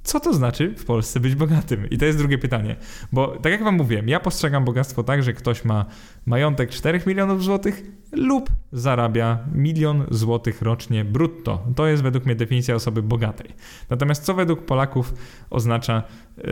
[0.04, 1.90] co to znaczy w Polsce być bogatym?
[1.90, 2.76] I to jest drugie pytanie.
[3.12, 5.86] Bo tak jak wam mówiłem, ja postrzegam bogactwo tak, że ktoś ma
[6.26, 11.64] majątek 4 milionów złotych lub zarabia milion złotych rocznie brutto.
[11.76, 13.50] To jest według mnie definicja osoby bogatej.
[13.90, 15.14] Natomiast co według Polaków
[15.50, 16.04] oznacza
[16.38, 16.44] y,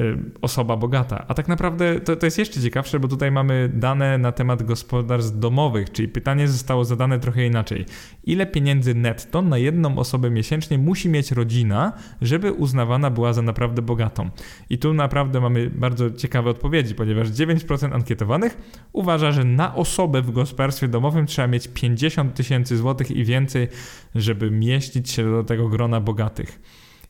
[0.41, 1.25] osoba bogata?
[1.27, 5.39] A tak naprawdę to, to jest jeszcze ciekawsze, bo tutaj mamy dane na temat gospodarstw
[5.39, 7.85] domowych, czyli pytanie zostało zadane trochę inaczej.
[8.23, 13.81] Ile pieniędzy netto na jedną osobę miesięcznie musi mieć rodzina, żeby uznawana była za naprawdę
[13.81, 14.29] bogatą?
[14.69, 18.57] I tu naprawdę mamy bardzo ciekawe odpowiedzi, ponieważ 9% ankietowanych
[18.93, 23.67] uważa, że na osobę w gospodarstwie domowym trzeba mieć 50 tysięcy złotych i więcej,
[24.15, 26.59] żeby mieścić się do tego grona bogatych.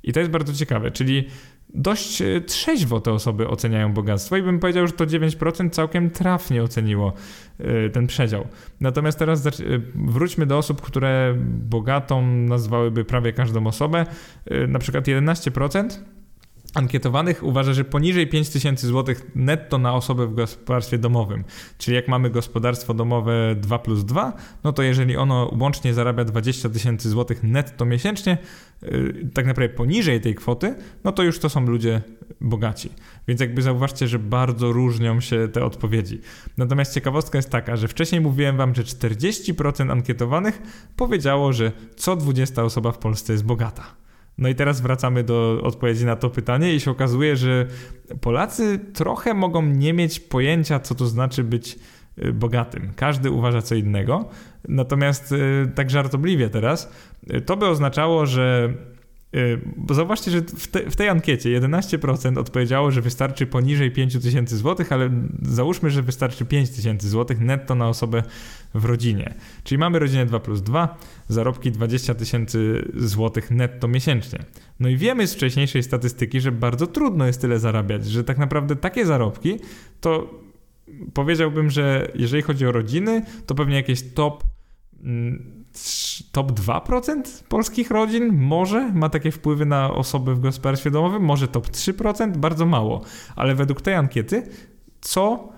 [0.04, 1.28] I to jest bardzo ciekawe, czyli
[1.74, 6.64] dość e, trzeźwo te osoby oceniają bogactwo i bym powiedział, że to 9% całkiem trafnie
[6.64, 7.14] oceniło
[7.60, 8.48] e, ten przedział.
[8.82, 9.52] Natomiast teraz e,
[9.96, 14.06] wróćmy do osób, które bogatą nazwałyby prawie każdą osobę.
[14.68, 16.00] Na przykład 11%
[16.78, 21.44] ankietowanych uważa, że poniżej 5000 zł netto na osobę w gospodarstwie domowym.
[21.78, 26.70] Czyli jak mamy gospodarstwo domowe 2 plus 2, no to jeżeli ono łącznie zarabia 20
[26.70, 28.38] tysięcy złotych netto miesięcznie,
[28.82, 32.02] yy, tak naprawdę poniżej tej kwoty, no to już to są ludzie
[32.42, 32.90] bogaci.
[33.28, 36.22] Więc jakby zauważcie, że bardzo różnią się te odpowiedzi.
[36.58, 40.62] Natomiast ciekawostka jest taka, że wcześniej mówiłem wam, że 40% ankietowanych
[40.96, 44.07] powiedziało, że co 20 osoba w Polsce jest bogata.
[44.38, 47.66] No i teraz wracamy do odpowiedzi na to pytanie i się okazuje, że
[48.22, 51.80] Polacy trochę mogą nie mieć pojęcia, co to znaczy być
[52.18, 52.92] y, bogatym.
[52.96, 54.30] Każdy uważa co innego.
[54.68, 56.92] Natomiast y, tak żartobliwie teraz,
[57.34, 58.74] y, to by oznaczało, że
[59.78, 64.86] bo zauważcie, że w, te, w, tej ankiecie 11% odpowiedziało, że wystarczy poniżej 5000 zł,
[64.90, 65.10] ale
[65.42, 68.24] załóżmy, że wystarczy 5000 zł netto na osobę
[68.74, 69.34] w rodzinie.
[69.64, 74.40] Czyli mamy rodzinę 2 plus 2, zarobki 20 tysięcy złotych netto miesięcznie.
[74.80, 78.76] No i wiemy z wcześniejszej statystyki, że bardzo trudno jest tyle zarabiać, że tak naprawdę
[78.76, 79.60] takie zarobki
[80.02, 80.40] to
[81.14, 84.44] powiedziałbym, że jeżeli chodzi o rodziny, to pewnie jakieś top
[85.04, 85.57] mm,
[86.32, 91.68] top 2% polskich rodzin może ma takie wpływy na osoby w gospodarstwie domowym, może top
[91.68, 93.02] 3%, bardzo mało.
[93.36, 94.50] Ale według tej ankiety
[95.02, 95.50] co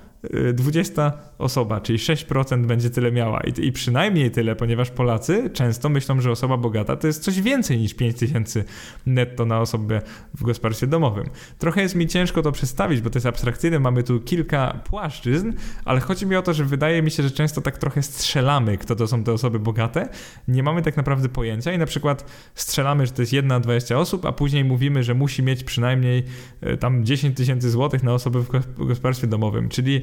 [0.53, 3.41] 20 osoba, czyli 6% będzie tyle miała.
[3.41, 7.77] I, I, przynajmniej tyle, ponieważ Polacy często myślą, że osoba bogata to jest coś więcej
[7.77, 8.63] niż 5000
[9.05, 10.01] netto na osobę
[10.33, 11.29] w gospodarstwie domowym.
[11.57, 15.53] Trochę jest mi ciężko to przedstawić, bo to jest abstrakcyjne, mamy tu kilka płaszczyzn,
[15.85, 18.95] ale chodzi mi o to, że wydaje mi się, że często tak trochę strzelamy, kto
[18.95, 20.09] to są te osoby bogate.
[20.47, 22.25] Nie mamy tak naprawdę pojęcia i na przykład
[22.55, 26.23] strzelamy, że to jest jedna 20 osób, a później mówimy, że musi mieć przynajmniej
[26.61, 28.39] e, tam 10 tysięcy złotych na osobę
[28.77, 30.01] w gospodarstwie domowym, czyli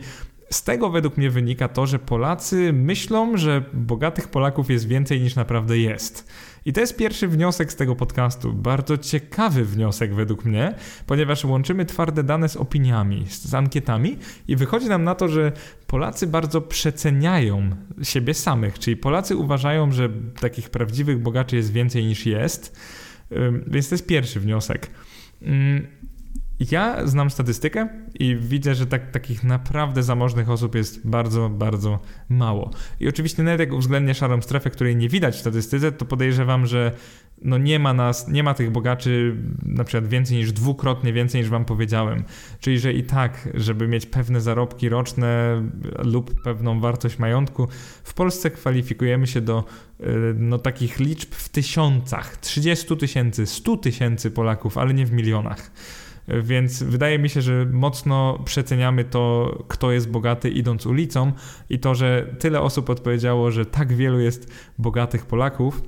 [0.51, 5.35] z tego według mnie wynika to, że Polacy myślą, że bogatych Polaków jest więcej niż
[5.35, 6.29] naprawdę jest.
[6.65, 8.53] I to jest pierwszy wniosek z tego podcastu.
[8.53, 10.75] Bardzo ciekawy wniosek według mnie,
[11.07, 14.19] ponieważ łączymy twarde dane z opiniami, z ankietami
[14.49, 15.53] i wychodzi nam na to, że
[15.87, 17.71] Polacy bardzo przeceniają
[18.03, 20.09] siebie samych, czyli Polacy uważają, że
[20.41, 22.77] takich prawdziwych bogaczy jest więcej niż jest.
[23.67, 24.91] Więc to jest pierwszy wniosek.
[26.61, 27.89] Ja znam statystykę
[28.21, 31.99] i widzę, że tak, takich naprawdę zamożnych osób jest bardzo, bardzo
[32.29, 32.71] mało.
[33.01, 36.93] I oczywiście nawet jak uwzględnię szarą strefę, której nie widać w statystyce, to podejrzewam, że
[37.43, 41.51] no nie ma nas, nie ma tych bogaczy na przykład więcej niż dwukrotnie więcej niż
[41.51, 42.25] wam powiedziałem.
[42.61, 45.63] Czyli, że i tak, żeby mieć pewne zarobki roczne
[45.99, 47.69] lub pewną wartość majątku,
[48.05, 49.65] w Polsce kwalifikujemy się do
[50.01, 50.05] y,
[50.39, 55.71] no, takich liczb w tysiącach, 30 tysięcy, 100 tysięcy Polaków, ale nie w milionach.
[56.43, 61.33] Więc wydaje mi się, że mocno przeceniamy to, kto jest bogaty idąc ulicą
[61.71, 65.83] i to, że tyle osób odpowiedziało, że tak wielu jest bogatych Polaków,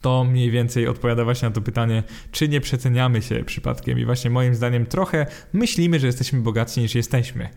[0.00, 3.98] to mniej więcej odpowiada właśnie na to pytanie, czy nie przeceniamy się przypadkiem.
[3.98, 7.48] I właśnie moim zdaniem trochę myślimy, że jesteśmy bogatsi niż jesteśmy.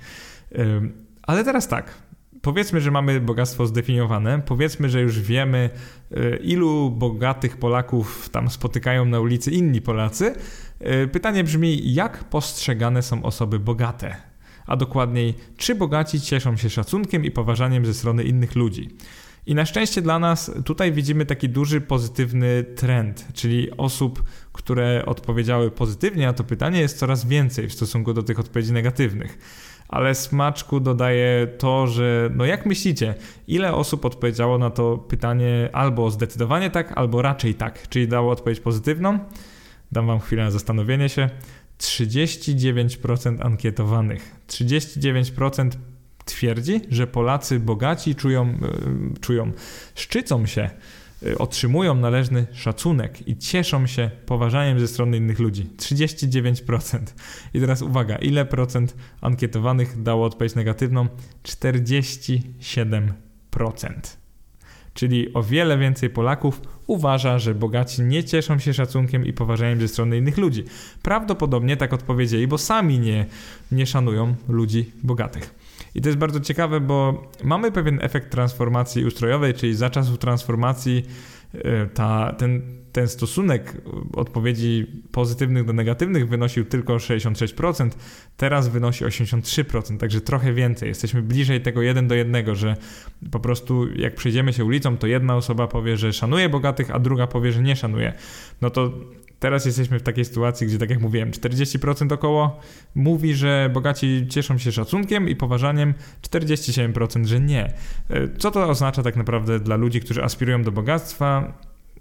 [1.21, 1.93] Ale teraz tak,
[2.41, 5.69] powiedzmy, że mamy bogactwo zdefiniowane, powiedzmy, że już wiemy,
[6.11, 10.35] y, ilu bogatych Polaków tam spotykają na ulicy inni Polacy.
[11.03, 14.15] Y, pytanie brzmi, jak postrzegane są osoby bogate?
[14.67, 18.89] A dokładniej, czy bogaci cieszą się szacunkiem i poważaniem ze strony innych ludzi?
[19.45, 25.71] I na szczęście dla nas tutaj widzimy taki duży pozytywny trend, czyli osób, które odpowiedziały
[25.71, 29.37] pozytywnie na to pytanie, jest coraz więcej w stosunku do tych odpowiedzi negatywnych
[29.91, 33.15] ale smaczku dodaje to, że no jak myślicie,
[33.47, 38.59] ile osób odpowiedziało na to pytanie albo zdecydowanie tak, albo raczej tak, czyli dało odpowiedź
[38.59, 39.19] pozytywną?
[39.91, 41.29] Dam wam chwilę na zastanowienie się.
[41.79, 45.69] 39% ankietowanych, 39%
[46.25, 49.51] twierdzi, że Polacy bogaci czują, yy, czują,
[49.95, 50.69] szczycą się
[51.23, 55.69] Y, otrzymują należny szacunek i cieszą się poważaniem ze strony innych ludzi.
[55.77, 56.99] 39%.
[57.53, 61.07] I teraz uwaga, ile procent ankietowanych dało odpowiedź negatywną?
[61.43, 64.20] 47%.
[64.93, 69.87] Czyli o wiele więcej Polaków uważa, że bogaci nie cieszą się szacunkiem i poważaniem ze
[69.87, 70.63] strony innych ludzi.
[71.01, 73.25] Prawdopodobnie tak odpowiedzieli, bo sami nie,
[73.71, 75.55] nie szanują ludzi bogatych.
[75.95, 81.05] I to jest bardzo ciekawe, bo mamy pewien efekt transformacji ustrojowej, czyli za czasów transformacji
[81.53, 82.61] e, ta, ten,
[82.91, 83.81] ten stosunek
[84.13, 87.89] odpowiedzi pozytywnych do negatywnych wynosił tylko 66%,
[88.37, 90.89] teraz wynosi 83%, także trochę więcej.
[90.89, 92.77] Jesteśmy bliżej tego jeden do jednego, że
[93.31, 97.27] po prostu jak przejdziemy się ulicą, to jedna osoba powie, że szanuje bogatych, a druga
[97.27, 98.13] powie, że nie szanuje.
[98.61, 98.91] No to
[99.41, 102.59] Teraz jesteśmy w takiej sytuacji, gdzie, tak jak mówiłem, 40% około
[102.95, 107.73] mówi, że bogaci cieszą się szacunkiem i poważaniem, 47% że nie.
[108.09, 111.53] E, co to oznacza tak naprawdę dla ludzi, którzy aspirują do bogactwa?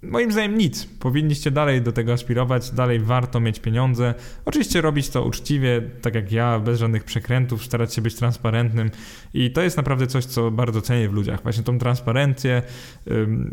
[0.03, 0.87] Moim zdaniem nic.
[0.87, 4.15] Powinniście dalej do tego aspirować, dalej warto mieć pieniądze.
[4.45, 8.91] Oczywiście robić to uczciwie, tak jak ja, bez żadnych przekrętów, starać się być transparentnym
[9.35, 11.43] i to jest naprawdę coś, co bardzo cenię w ludziach.
[11.43, 12.63] Właśnie tą transparencję.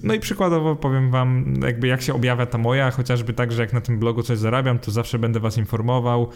[0.04, 3.74] No i przykładowo powiem wam, jakby jak się objawia ta moja, chociażby tak, że jak
[3.74, 6.30] na tym blogu coś zarabiam, to zawsze będę was informował.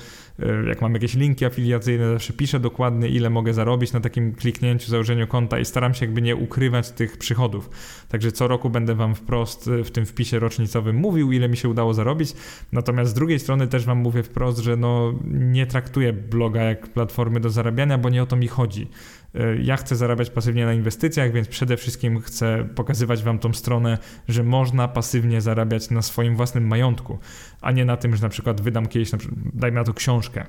[0.68, 5.28] Jak mam jakieś linki afiliacyjne, zawsze piszę dokładnie, ile mogę zarobić na takim kliknięciu, założeniu
[5.28, 7.70] konta i staram się jakby nie ukrywać tych przychodów.
[8.10, 11.58] Także co roku będę wam wprost y, w tym tym wpisie rocznicowym mówił, ile mi
[11.58, 12.34] się udało zarobić.
[12.72, 17.40] Natomiast z drugiej strony też wam mówię wprost, że no nie traktuję bloga jak platformy
[17.40, 18.88] do zarabiania, bo nie o to mi chodzi.
[19.36, 23.98] Y, ja chcę zarabiać pasywnie na inwestycjach, więc przede wszystkim chcę pokazywać Wam tą stronę,
[24.28, 27.20] że można pasywnie zarabiać na swoim własnym majątku,
[27.62, 30.46] a nie na tym, że na przykład wydam kiedyś, na przykład, dajmy na to książkę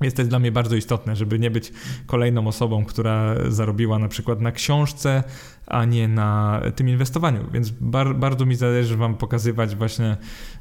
[0.00, 1.72] jest to dla mnie bardzo istotne, żeby nie być
[2.06, 5.24] kolejną osobą, która zarobiła na przykład na książce,
[5.66, 7.40] a nie na tym inwestowaniu.
[7.52, 10.16] Więc bar bardzo mi zależy Wam pokazywać właśnie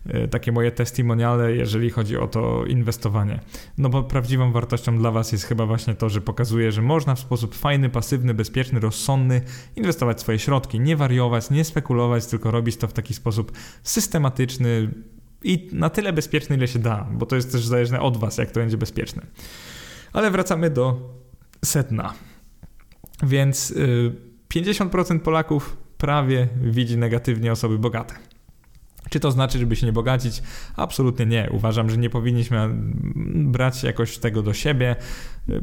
[0.06, 3.40] e, takie moje testimoniale, jeżeli chodzi o to inwestowanie.
[3.78, 7.20] No bo prawdziwą wartością dla Was jest chyba właśnie to, że pokazuje, że można w
[7.20, 9.42] sposób fajny, pasywny, bezpieczny, rozsądny
[9.76, 13.52] inwestować swoje środki, nie wariować, nie spekulować, tylko robić to w taki sposób
[13.84, 14.90] systematyczny,
[15.46, 18.52] i na tyle bezpieczny, ile się da, bo to jest też zależne od Was, jak
[18.52, 19.26] to będzie bezpieczne.
[20.14, 21.14] Ale wracamy do
[21.66, 22.14] sedna.
[23.24, 23.74] Więc
[24.54, 28.16] 50% y, Polaków prawie widzi negatywnie osoby bogate.
[29.10, 30.44] Czy to znaczy, żeby się nie bogacić?
[30.76, 31.50] Absolutnie nie.
[31.52, 32.70] Uważam, że nie powinniśmy
[33.36, 34.96] brać jakoś tego do siebie.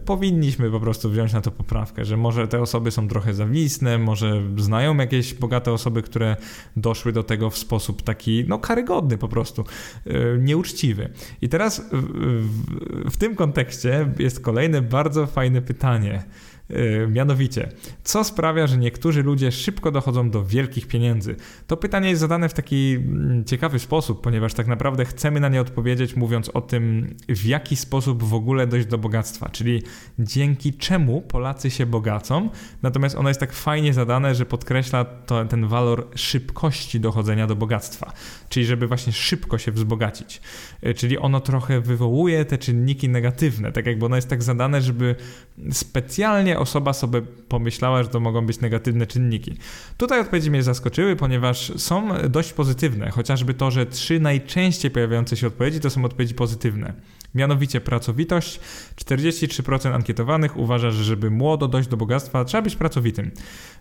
[0.05, 4.43] Powinniśmy po prostu wziąć na to poprawkę, że może te osoby są trochę zawisne, może
[4.57, 6.37] znają jakieś bogate osoby, które
[6.77, 9.65] doszły do tego w sposób taki, no, karygodny po prostu,
[10.07, 11.09] e, nieuczciwy.
[11.43, 12.03] I teraz w,
[12.43, 16.23] w, w tym kontekście jest kolejne bardzo fajne pytanie
[17.09, 17.69] mianowicie,
[18.05, 21.37] co sprawia, że niektórzy ludzie szybko dochodzą do wielkich pieniędzy?
[21.67, 25.61] To pytanie jest zadane w taki mm, ciekawy sposób, ponieważ tak naprawdę chcemy na nie
[25.61, 29.83] odpowiedzieć, mówiąc o tym, w jaki sposób w ogóle dojść do bogactwa, czyli
[30.19, 32.51] dzięki czemu Polacy się bogacą.
[32.83, 38.13] Natomiast ono jest tak fajnie zadane, że podkreśla to, ten walor szybkości dochodzenia do bogactwa,
[38.49, 40.41] czyli żeby właśnie szybko się wzbogacić.
[40.83, 45.17] E, czyli ono trochę wywołuje te czynniki negatywne, tak jakby ono jest tak zadane, żeby
[45.71, 49.55] specjalnie osoba sobie pomyślała, że to mogą być negatywne czynniki.
[49.97, 55.47] Tutaj odpowiedzi mnie zaskoczyły, ponieważ są dość pozytywne, chociażby to, że trzy najczęściej pojawiające się
[55.47, 56.93] odpowiedzi to są odpowiedzi pozytywne.
[57.35, 58.61] Mianowicie pracowitość.
[58.97, 63.31] 43% ankietowanych uważa, że żeby młodo dojść do bogactwa, trzeba być pracowitym.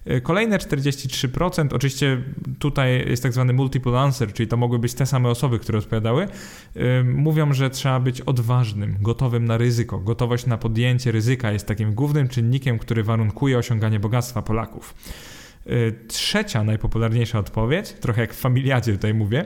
[0.08, 2.24] Y, kolejne 43%, oczywiście
[2.60, 6.28] tutaj jest tak zwany multiple answer, czyli to mogły być te same osoby, które odpowiadały,
[6.76, 10.00] y, mówią, że trzeba być odważnym, gotowym na ryzyko.
[10.00, 14.96] Gotowość na podjęcie ryzyka jest takim głównym czynnikiem, który warunkuje osiąganie bogactwa Polaków.
[15.68, 19.46] Y, trzecia najpopularniejsza odpowiedź, trochę jak w familiadzie tutaj mówię,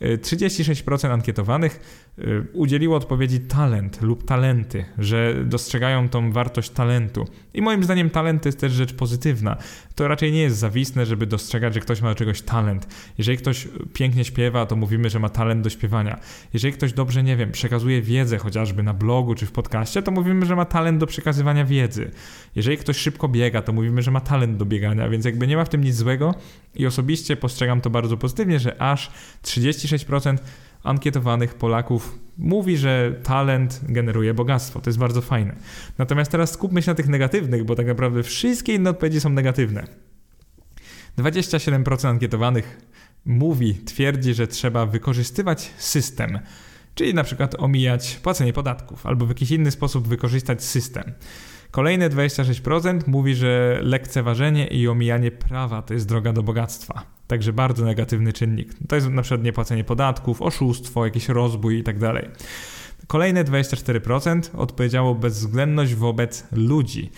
[0.00, 2.03] 36% ankietowanych
[2.52, 7.24] udzieliło odpowiedzi talent lub talenty, że dostrzegają tą wartość talentu.
[7.54, 9.56] I moim zdaniem talent to jest też rzecz pozytywna.
[9.94, 12.88] To raczej nie jest zawistne, żeby dostrzegać, że ktoś ma do czegoś talent.
[13.18, 16.18] Jeżeli ktoś pięknie śpiewa, to mówimy, że ma talent do śpiewania.
[16.52, 20.46] Jeżeli ktoś dobrze, nie wiem, przekazuje wiedzę chociażby na blogu czy w podcaście, to mówimy,
[20.46, 22.10] że ma talent do przekazywania wiedzy.
[22.56, 25.64] Jeżeli ktoś szybko biega, to mówimy, że ma talent do biegania, więc jakby nie ma
[25.64, 26.34] w tym nic złego
[26.74, 29.10] i osobiście postrzegam to bardzo pozytywnie, że aż
[29.42, 30.38] 36%
[30.84, 34.80] ankietowanych Polaków mówi, że talent generuje bogactwo.
[34.80, 35.54] To jest bardzo fajne.
[35.98, 39.86] Natomiast teraz skupmy się na tych negatywnych, bo tak naprawdę wszystkie inne odpowiedzi są negatywne.
[41.18, 42.80] 27% ankietowanych
[43.24, 46.38] mówi, twierdzi, że trzeba wykorzystywać system,
[46.94, 51.12] czyli na przykład omijać płacenie podatków albo w jakiś inny sposób wykorzystać system.
[51.74, 57.02] Kolejne 26% mówi, że lekceważenie i omijanie prawa to jest droga do bogactwa.
[57.26, 58.74] Także bardzo negatywny czynnik.
[58.88, 62.12] To jest na przykład niepłacenie podatków, oszustwo, jakiś rozbój itd.
[62.12, 62.24] Tak
[63.06, 67.10] Kolejne 24% odpowiedziało bezwzględność wobec ludzi.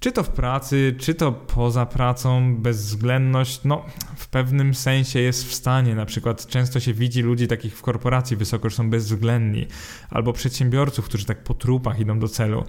[0.00, 3.84] Czy to w pracy, czy to poza pracą, bezwzględność, no
[4.16, 5.94] w pewnym sensie jest w stanie.
[5.94, 9.66] Na przykład często się widzi ludzi takich w korporacji wysoko, że są bezwzględni,
[10.10, 12.64] albo przedsiębiorców, którzy tak po trupach idą do celu.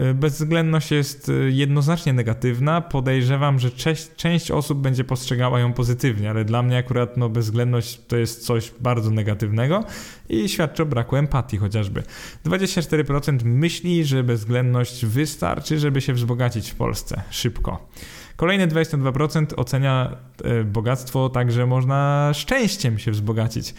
[0.00, 2.80] Y, bezwzględność jest y, jednoznacznie negatywna.
[2.80, 8.00] Podejrzewam, że część, część osób będzie postrzegała ją pozytywnie, ale dla mnie akurat no, bezwzględność
[8.08, 9.84] to jest coś bardzo negatywnego
[10.28, 12.02] i świadczy o braku empatii chociażby.
[12.46, 17.88] 24% myśli, że bezwzględność wystarczy, żeby się wzbogacić w Polsce szybko.
[18.36, 20.16] Kolejne 22% ocenia
[20.60, 23.74] y, bogactwo tak, że można szczęściem się wzbogacić.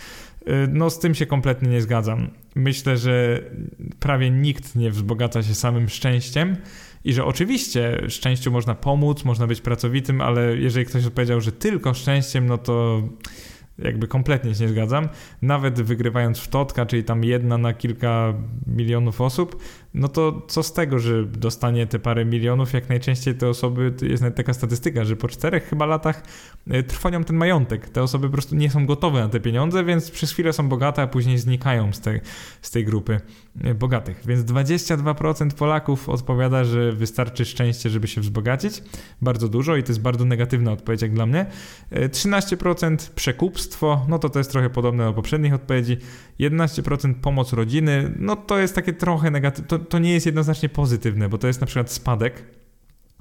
[0.48, 2.30] Y, no z tym się kompletnie nie zgadzam.
[2.56, 3.42] Myślę, że
[4.00, 6.58] prawie nikt nie wzbogaca się samym szczęściem
[7.04, 11.94] i że oczywiście szczęściu można pomóc, można być pracowitym, ale jeżeli ktoś odpowiedział, że tylko
[11.94, 13.02] szczęściem, no to
[13.80, 15.10] jakby kompletnie się nie zgadzam.
[15.42, 18.34] Nawet wygrywając w totka, czyli tam jedna na kilka
[18.68, 19.64] milionów osób,
[19.94, 24.22] no to co z tego, że dostanie te parę milionów, jak najczęściej te osoby, jest
[24.22, 26.24] nawet taka statystyka, że po czterech chyba latach
[26.70, 27.90] e, trwonią ten majątek.
[27.90, 31.02] Te osoby po prostu nie są gotowe na te pieniądze, więc przez chwilę są bogate,
[31.02, 32.22] a później znikają z tej,
[32.62, 33.20] z tej grupy
[33.64, 34.22] e, bogatych.
[34.26, 38.84] Więc 22% Polaków odpowiada, że wystarczy szczęście, żeby się wzbogacić.
[39.22, 41.46] Bardzo dużo i to jest bardzo negatywna odpowiedź jak dla mnie.
[41.92, 45.98] 13% e, przekupstwo, no to to jest trochę podobne do poprzednich odpowiedzi.
[46.40, 51.30] 11% pomoc rodziny, no to jest takie trochę negatywne, to, to nie jest jednoznacznie pozytywne,
[51.30, 52.44] bo to jest na przykład spadek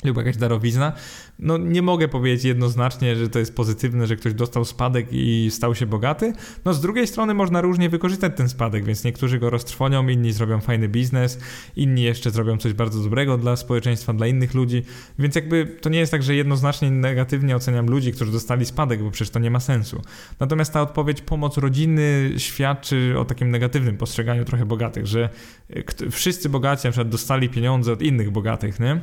[0.05, 0.93] lub jakaś darowizna,
[1.39, 5.75] no nie mogę powiedzieć jednoznacznie, że to jest pozytywne, że ktoś dostał spadek i stał
[5.75, 6.33] się bogaty.
[6.65, 10.61] No z drugiej strony można różnie wykorzystać ten spadek, więc niektórzy go roztrwonią, inni zrobią
[10.61, 11.39] fajny biznes,
[11.77, 14.83] inni jeszcze zrobią coś bardzo dobrego dla społeczeństwa, dla innych ludzi,
[15.19, 19.11] więc jakby to nie jest tak, że jednoznacznie negatywnie oceniam ludzi, którzy dostali spadek, bo
[19.11, 20.03] przecież to nie ma sensu.
[20.41, 25.29] Natomiast ta odpowiedź pomoc rodziny świadczy o takim negatywnym postrzeganiu trochę bogatych, że
[26.11, 29.01] wszyscy bogaci na przykład dostali pieniądze od innych bogatych, nie?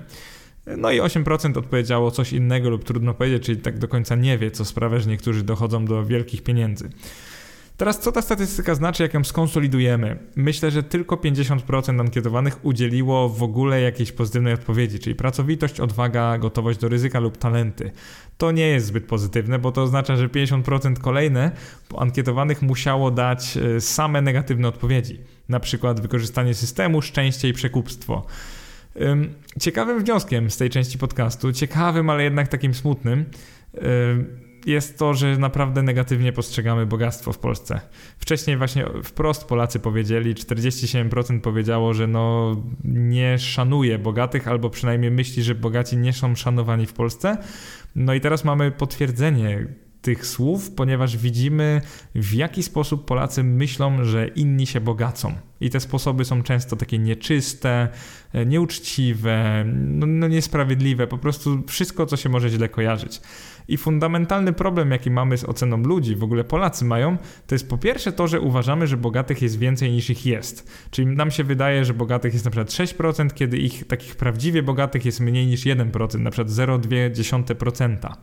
[0.77, 4.51] No i 8% odpowiedziało coś innego lub trudno powiedzieć, czyli tak do końca nie wie,
[4.51, 6.89] co sprawia, że niektórzy dochodzą do wielkich pieniędzy.
[7.79, 10.19] Teraz co ta statystyka znaczy, jak ją skonsolidujemy?
[10.35, 16.79] Myślę, że tylko 50% ankietowanych udzieliło w ogóle jakiejś pozytywnej odpowiedzi, czyli pracowitość, odwaga, gotowość
[16.79, 17.91] do ryzyka lub talenty.
[18.37, 21.51] To nie jest zbyt pozytywne, bo to oznacza, że 50% kolejne
[21.97, 25.19] ankietowanych musiało dać e, same negatywne odpowiedzi.
[25.49, 28.25] Na przykład wykorzystanie systemu, szczęście i przekupstwo.
[29.59, 33.25] Ciekawym wnioskiem z tej części podcastu, ciekawym, ale jednak takim smutnym,
[34.65, 37.81] jest to, że naprawdę negatywnie postrzegamy bogactwo w Polsce.
[38.17, 45.43] Wcześniej właśnie wprost Polacy powiedzieli, 47% powiedziało, że no nie szanuje bogatych, albo przynajmniej myśli,
[45.43, 47.37] że bogaci nie są szanowani w Polsce.
[47.95, 49.67] No i teraz mamy potwierdzenie
[50.01, 51.81] tych słów, ponieważ widzimy,
[52.15, 55.33] w jaki sposób Polacy myślą, że inni się bogacą.
[55.61, 57.87] I te sposoby są często takie nieczyste,
[58.45, 63.21] nieuczciwe, no, no niesprawiedliwe, po prostu wszystko, co się może źle kojarzyć.
[63.67, 67.17] I fundamentalny problem, jaki mamy z oceną ludzi, w ogóle Polacy mają,
[67.47, 70.71] to jest po pierwsze to, że uważamy, że bogatych jest więcej niż ich jest.
[70.91, 75.05] Czyli nam się wydaje, że bogatych jest na przykład 6%, kiedy ich takich prawdziwie bogatych
[75.05, 78.13] jest mniej niż 1%, na przykład 0,2%.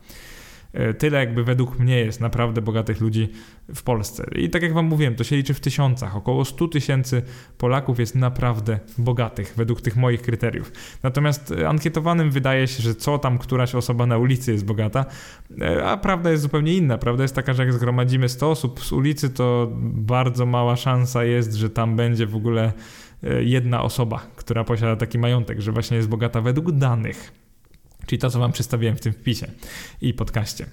[0.73, 3.29] E, tyle jakby według mnie jest naprawdę bogatych ludzi
[3.75, 4.25] w Polsce.
[4.35, 6.15] I tak jak wam mówiłem, to się liczy w tysiącach.
[6.15, 7.21] Około 100 tysięcy
[7.57, 10.71] Polaków jest naprawdę bogatych według tych moich kryteriów.
[11.03, 15.05] Natomiast e, ankietowanym wydaje się, że co tam któraś osoba na ulicy jest bogata,
[15.61, 16.97] e, a prawda jest zupełnie inna.
[16.97, 21.53] Prawda jest taka, że jak zgromadzimy 100 osób z ulicy, to bardzo mała szansa jest,
[21.53, 22.73] że tam będzie w ogóle
[23.39, 27.31] jedna osoba, która posiada taki majątek, że właśnie jest bogata według danych.
[28.07, 29.47] Czyli to, co Wam przedstawiłem w tym wpisie
[30.01, 30.65] i podcaście.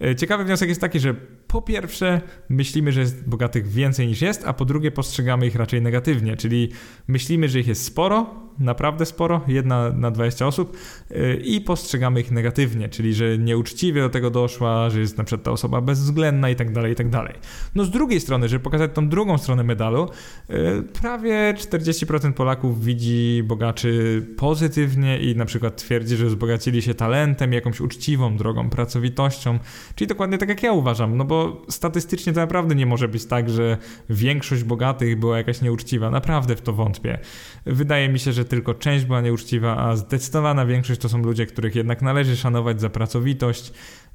[0.00, 1.14] E, ciekawy wniosek jest taki, że
[1.46, 5.82] po pierwsze myślimy, że jest bogatych więcej niż jest, a po drugie postrzegamy ich raczej
[5.82, 6.68] negatywnie, czyli
[7.08, 10.76] myślimy, że ich jest sporo, naprawdę sporo, jedna na 20 osób
[11.10, 15.44] y, i postrzegamy ich negatywnie, czyli że nieuczciwie do tego doszła, że jest na przykład
[15.44, 17.34] ta osoba bezwzględna i tak dalej, i tak dalej.
[17.74, 20.08] No z drugiej strony, żeby pokazać tą drugą stronę medalu,
[20.50, 27.52] y, prawie 40% Polaków widzi bogaczy pozytywnie i na przykład twierdzi, że wzbogacili się talentem,
[27.52, 29.58] jakąś uczciwą drogą, pracowitością,
[29.94, 33.50] czyli dokładnie tak jak ja uważam, no bo statystycznie to naprawdę nie może być tak,
[33.50, 33.76] że
[34.10, 37.18] większość bogatych była jakaś nieuczciwa, naprawdę w to wątpię.
[37.66, 41.74] Wydaje mi się, że tylko część była nieuczciwa, a zdecydowana większość to są ludzie, których
[41.74, 43.72] jednak należy szanować za pracowitość,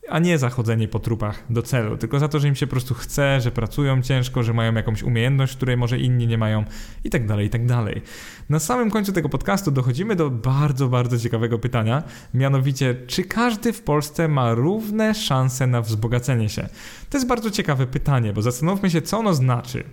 [0.10, 2.72] a nie za chodzenie po trupach do celu, tylko za to, że im się po
[2.72, 6.64] prostu chce, że pracują ciężko, że mają jakąś umiejętność, której może inni nie mają
[7.04, 8.02] i tak dalej, i tak dalej.
[8.50, 13.82] Na samym końcu tego podcastu dochodzimy do bardzo, bardzo ciekawego pytania, mianowicie, czy każdy w
[13.82, 16.70] Polsce ma równe szanse na wzbogacenie się?
[17.10, 19.84] To jest bardzo ciekawe pytanie, bo zastanówmy się, co ono znaczy.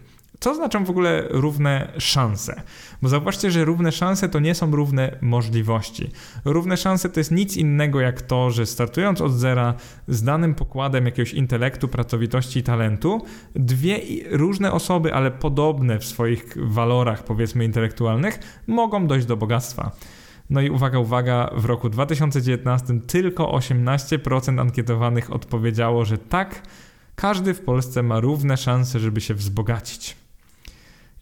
[0.42, 2.62] Co znaczą w ogóle równe szanse?
[3.02, 6.10] Bo zauważcie, że równe szanse to nie są równe możliwości.
[6.44, 9.74] Równe szanse to jest nic innego jak to, że startując od zera
[10.08, 13.24] z danym pokładem jakiegoś intelektu, pracowitości i talentu,
[13.54, 13.98] dwie
[14.30, 19.90] różne osoby, ale podobne w swoich walorach, powiedzmy, intelektualnych, mogą dojść do bogactwa.
[20.50, 26.62] No i uwaga, uwaga, w roku 2019 tylko 18% ankietowanych odpowiedziało, że tak,
[27.14, 30.21] każdy w Polsce ma równe szanse, żeby się wzbogacić.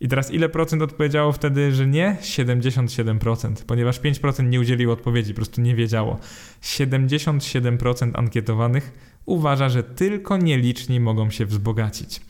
[0.01, 2.16] I teraz ile procent odpowiedziało wtedy, że nie?
[2.22, 6.18] 77%, ponieważ 5% nie udzieliło odpowiedzi, po prostu nie wiedziało.
[6.62, 8.92] 77% ankietowanych
[9.26, 12.20] uważa, że tylko nieliczni mogą się wzbogacić.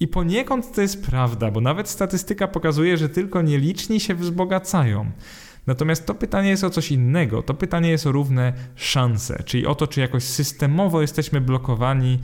[0.00, 5.10] I poniekąd to jest prawda, bo nawet statystyka pokazuje, że tylko nieliczni się wzbogacają.
[5.68, 7.42] Natomiast to pytanie jest o coś innego.
[7.42, 12.18] To pytanie jest o równe szanse, czyli o to, czy jakoś systemowo jesteśmy blokowani y,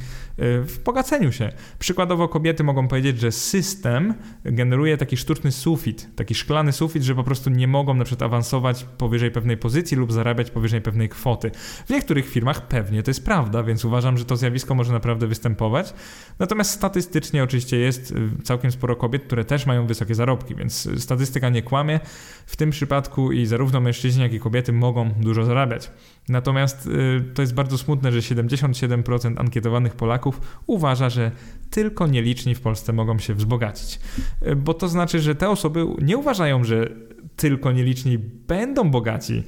[0.62, 1.52] w bogaceniu się.
[1.78, 4.14] Przykładowo kobiety mogą powiedzieć, że system
[4.44, 8.86] generuje taki sztuczny sufit, taki szklany sufit, że po prostu nie mogą na przykład awansować
[8.98, 11.50] powyżej pewnej pozycji lub zarabiać powyżej pewnej kwoty.
[11.86, 15.94] W niektórych firmach pewnie to jest prawda, więc uważam, że to zjawisko może naprawdę występować.
[16.38, 21.48] Natomiast statystycznie oczywiście jest y, całkiem sporo kobiet, które też mają wysokie zarobki, więc statystyka
[21.48, 22.00] nie kłamie
[22.46, 25.90] w tym przypadku i zarówno mężczyźni, jak i kobiety mogą dużo zarabiać.
[26.28, 31.30] Natomiast y, to jest bardzo smutne, że 77% ankietowanych Polaków uważa, że
[31.70, 34.00] tylko nieliczni w Polsce mogą się wzbogacić.
[34.46, 36.88] Y, bo to znaczy, że te osoby nie uważają, że
[37.36, 39.42] tylko nieliczni będą bogaci.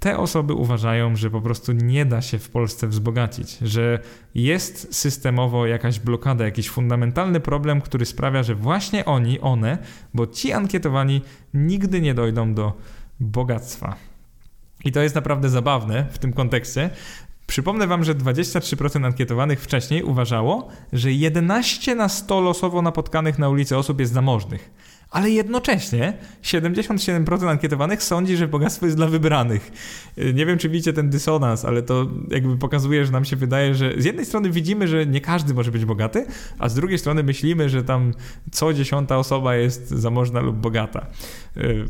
[0.00, 3.98] Te osoby uważają, że po prostu nie da się w Polsce wzbogacić, że
[4.34, 9.78] jest systemowo jakaś blokada, jakiś fundamentalny problem, który sprawia, że właśnie oni, one,
[10.14, 11.22] bo ci ankietowani
[11.54, 12.72] nigdy nie dojdą do
[13.20, 13.96] bogactwa.
[14.84, 16.90] I to jest naprawdę zabawne w tym kontekście.
[17.46, 23.76] Przypomnę Wam, że 23% ankietowanych wcześniej uważało, że 11 na 100 losowo napotkanych na ulicy
[23.76, 24.70] osób jest zamożnych
[25.10, 29.72] ale jednocześnie 77% ankietowanych sądzi, że bogactwo jest dla wybranych.
[30.34, 33.92] Nie wiem, czy widzicie ten dysonans, ale to jakby pokazuje, że nam się wydaje, że
[33.98, 36.26] z jednej strony widzimy, że nie każdy może być bogaty,
[36.58, 38.12] a z drugiej strony myślimy, że tam
[38.50, 41.06] co dziesiąta osoba jest zamożna lub bogata.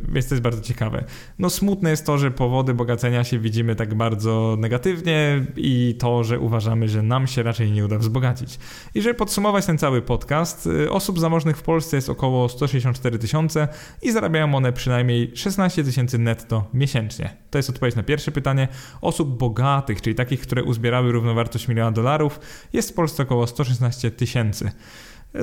[0.08, 1.04] Więc to jest bardzo ciekawe.
[1.38, 6.40] No smutne jest to, że powody bogacenia się widzimy tak bardzo negatywnie i to, że
[6.40, 8.58] uważamy, że nam się raczej nie uda wzbogacić.
[8.94, 13.68] I żeby podsumować ten cały podcast, osób zamożnych w Polsce jest około 164 tysiące
[14.02, 17.36] i zarabiają one przynajmniej 16 tysięcy netto miesięcznie.
[17.50, 18.68] To jest odpowiedź na pierwsze pytanie.
[19.00, 22.40] Osób bogatych, czyli takich, które uzbierały równowartość miliona dolarów,
[22.72, 24.70] jest w Polsce około 116 tysięcy.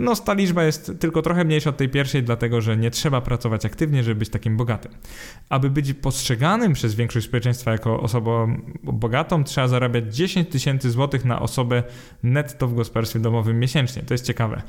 [0.02, 3.66] No, ta liczba jest tylko trochę mniejsza od tej pierwszej, dlatego że nie trzeba pracować
[3.66, 4.92] aktywnie, żeby być takim bogatym.
[5.50, 11.42] Aby być postrzeganym przez większość społeczeństwa jako osobą bogatą, trzeba zarabiać 10 tysięcy złotych na
[11.42, 11.84] osobę
[12.24, 14.04] netto w gospodarstwie domowym miesięcznie.
[14.04, 14.62] To jest ciekawe.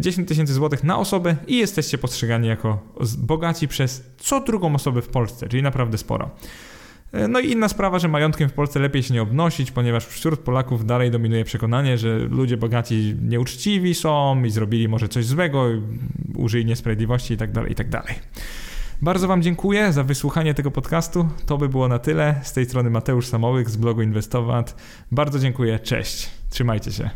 [0.00, 5.08] 10 tysięcy złotych na osobę i jesteście postrzegani jako bogaci przez co drugą osobę w
[5.08, 6.30] Polsce, czyli naprawdę sporo.
[7.14, 10.40] E, no i inna sprawa, że majątkiem w Polsce lepiej się nie obnosić, ponieważ wśród
[10.40, 15.66] Polaków dalej dominuje przekonanie, że ludzie bogaci nieuczciwi są i zrobili może coś złego,
[16.34, 17.90] użyli niesprawiedliwości itd., tak itd.
[17.90, 18.14] Tak
[19.02, 21.28] Bardzo Wam dziękuję za wysłuchanie tego podcastu.
[21.46, 22.40] To by było na tyle.
[22.42, 24.76] Z tej strony Mateusz Samołyk z blogu Inwestowat.
[25.10, 25.78] Bardzo dziękuję.
[25.78, 26.30] Cześć.
[26.50, 27.10] Trzymajcie się.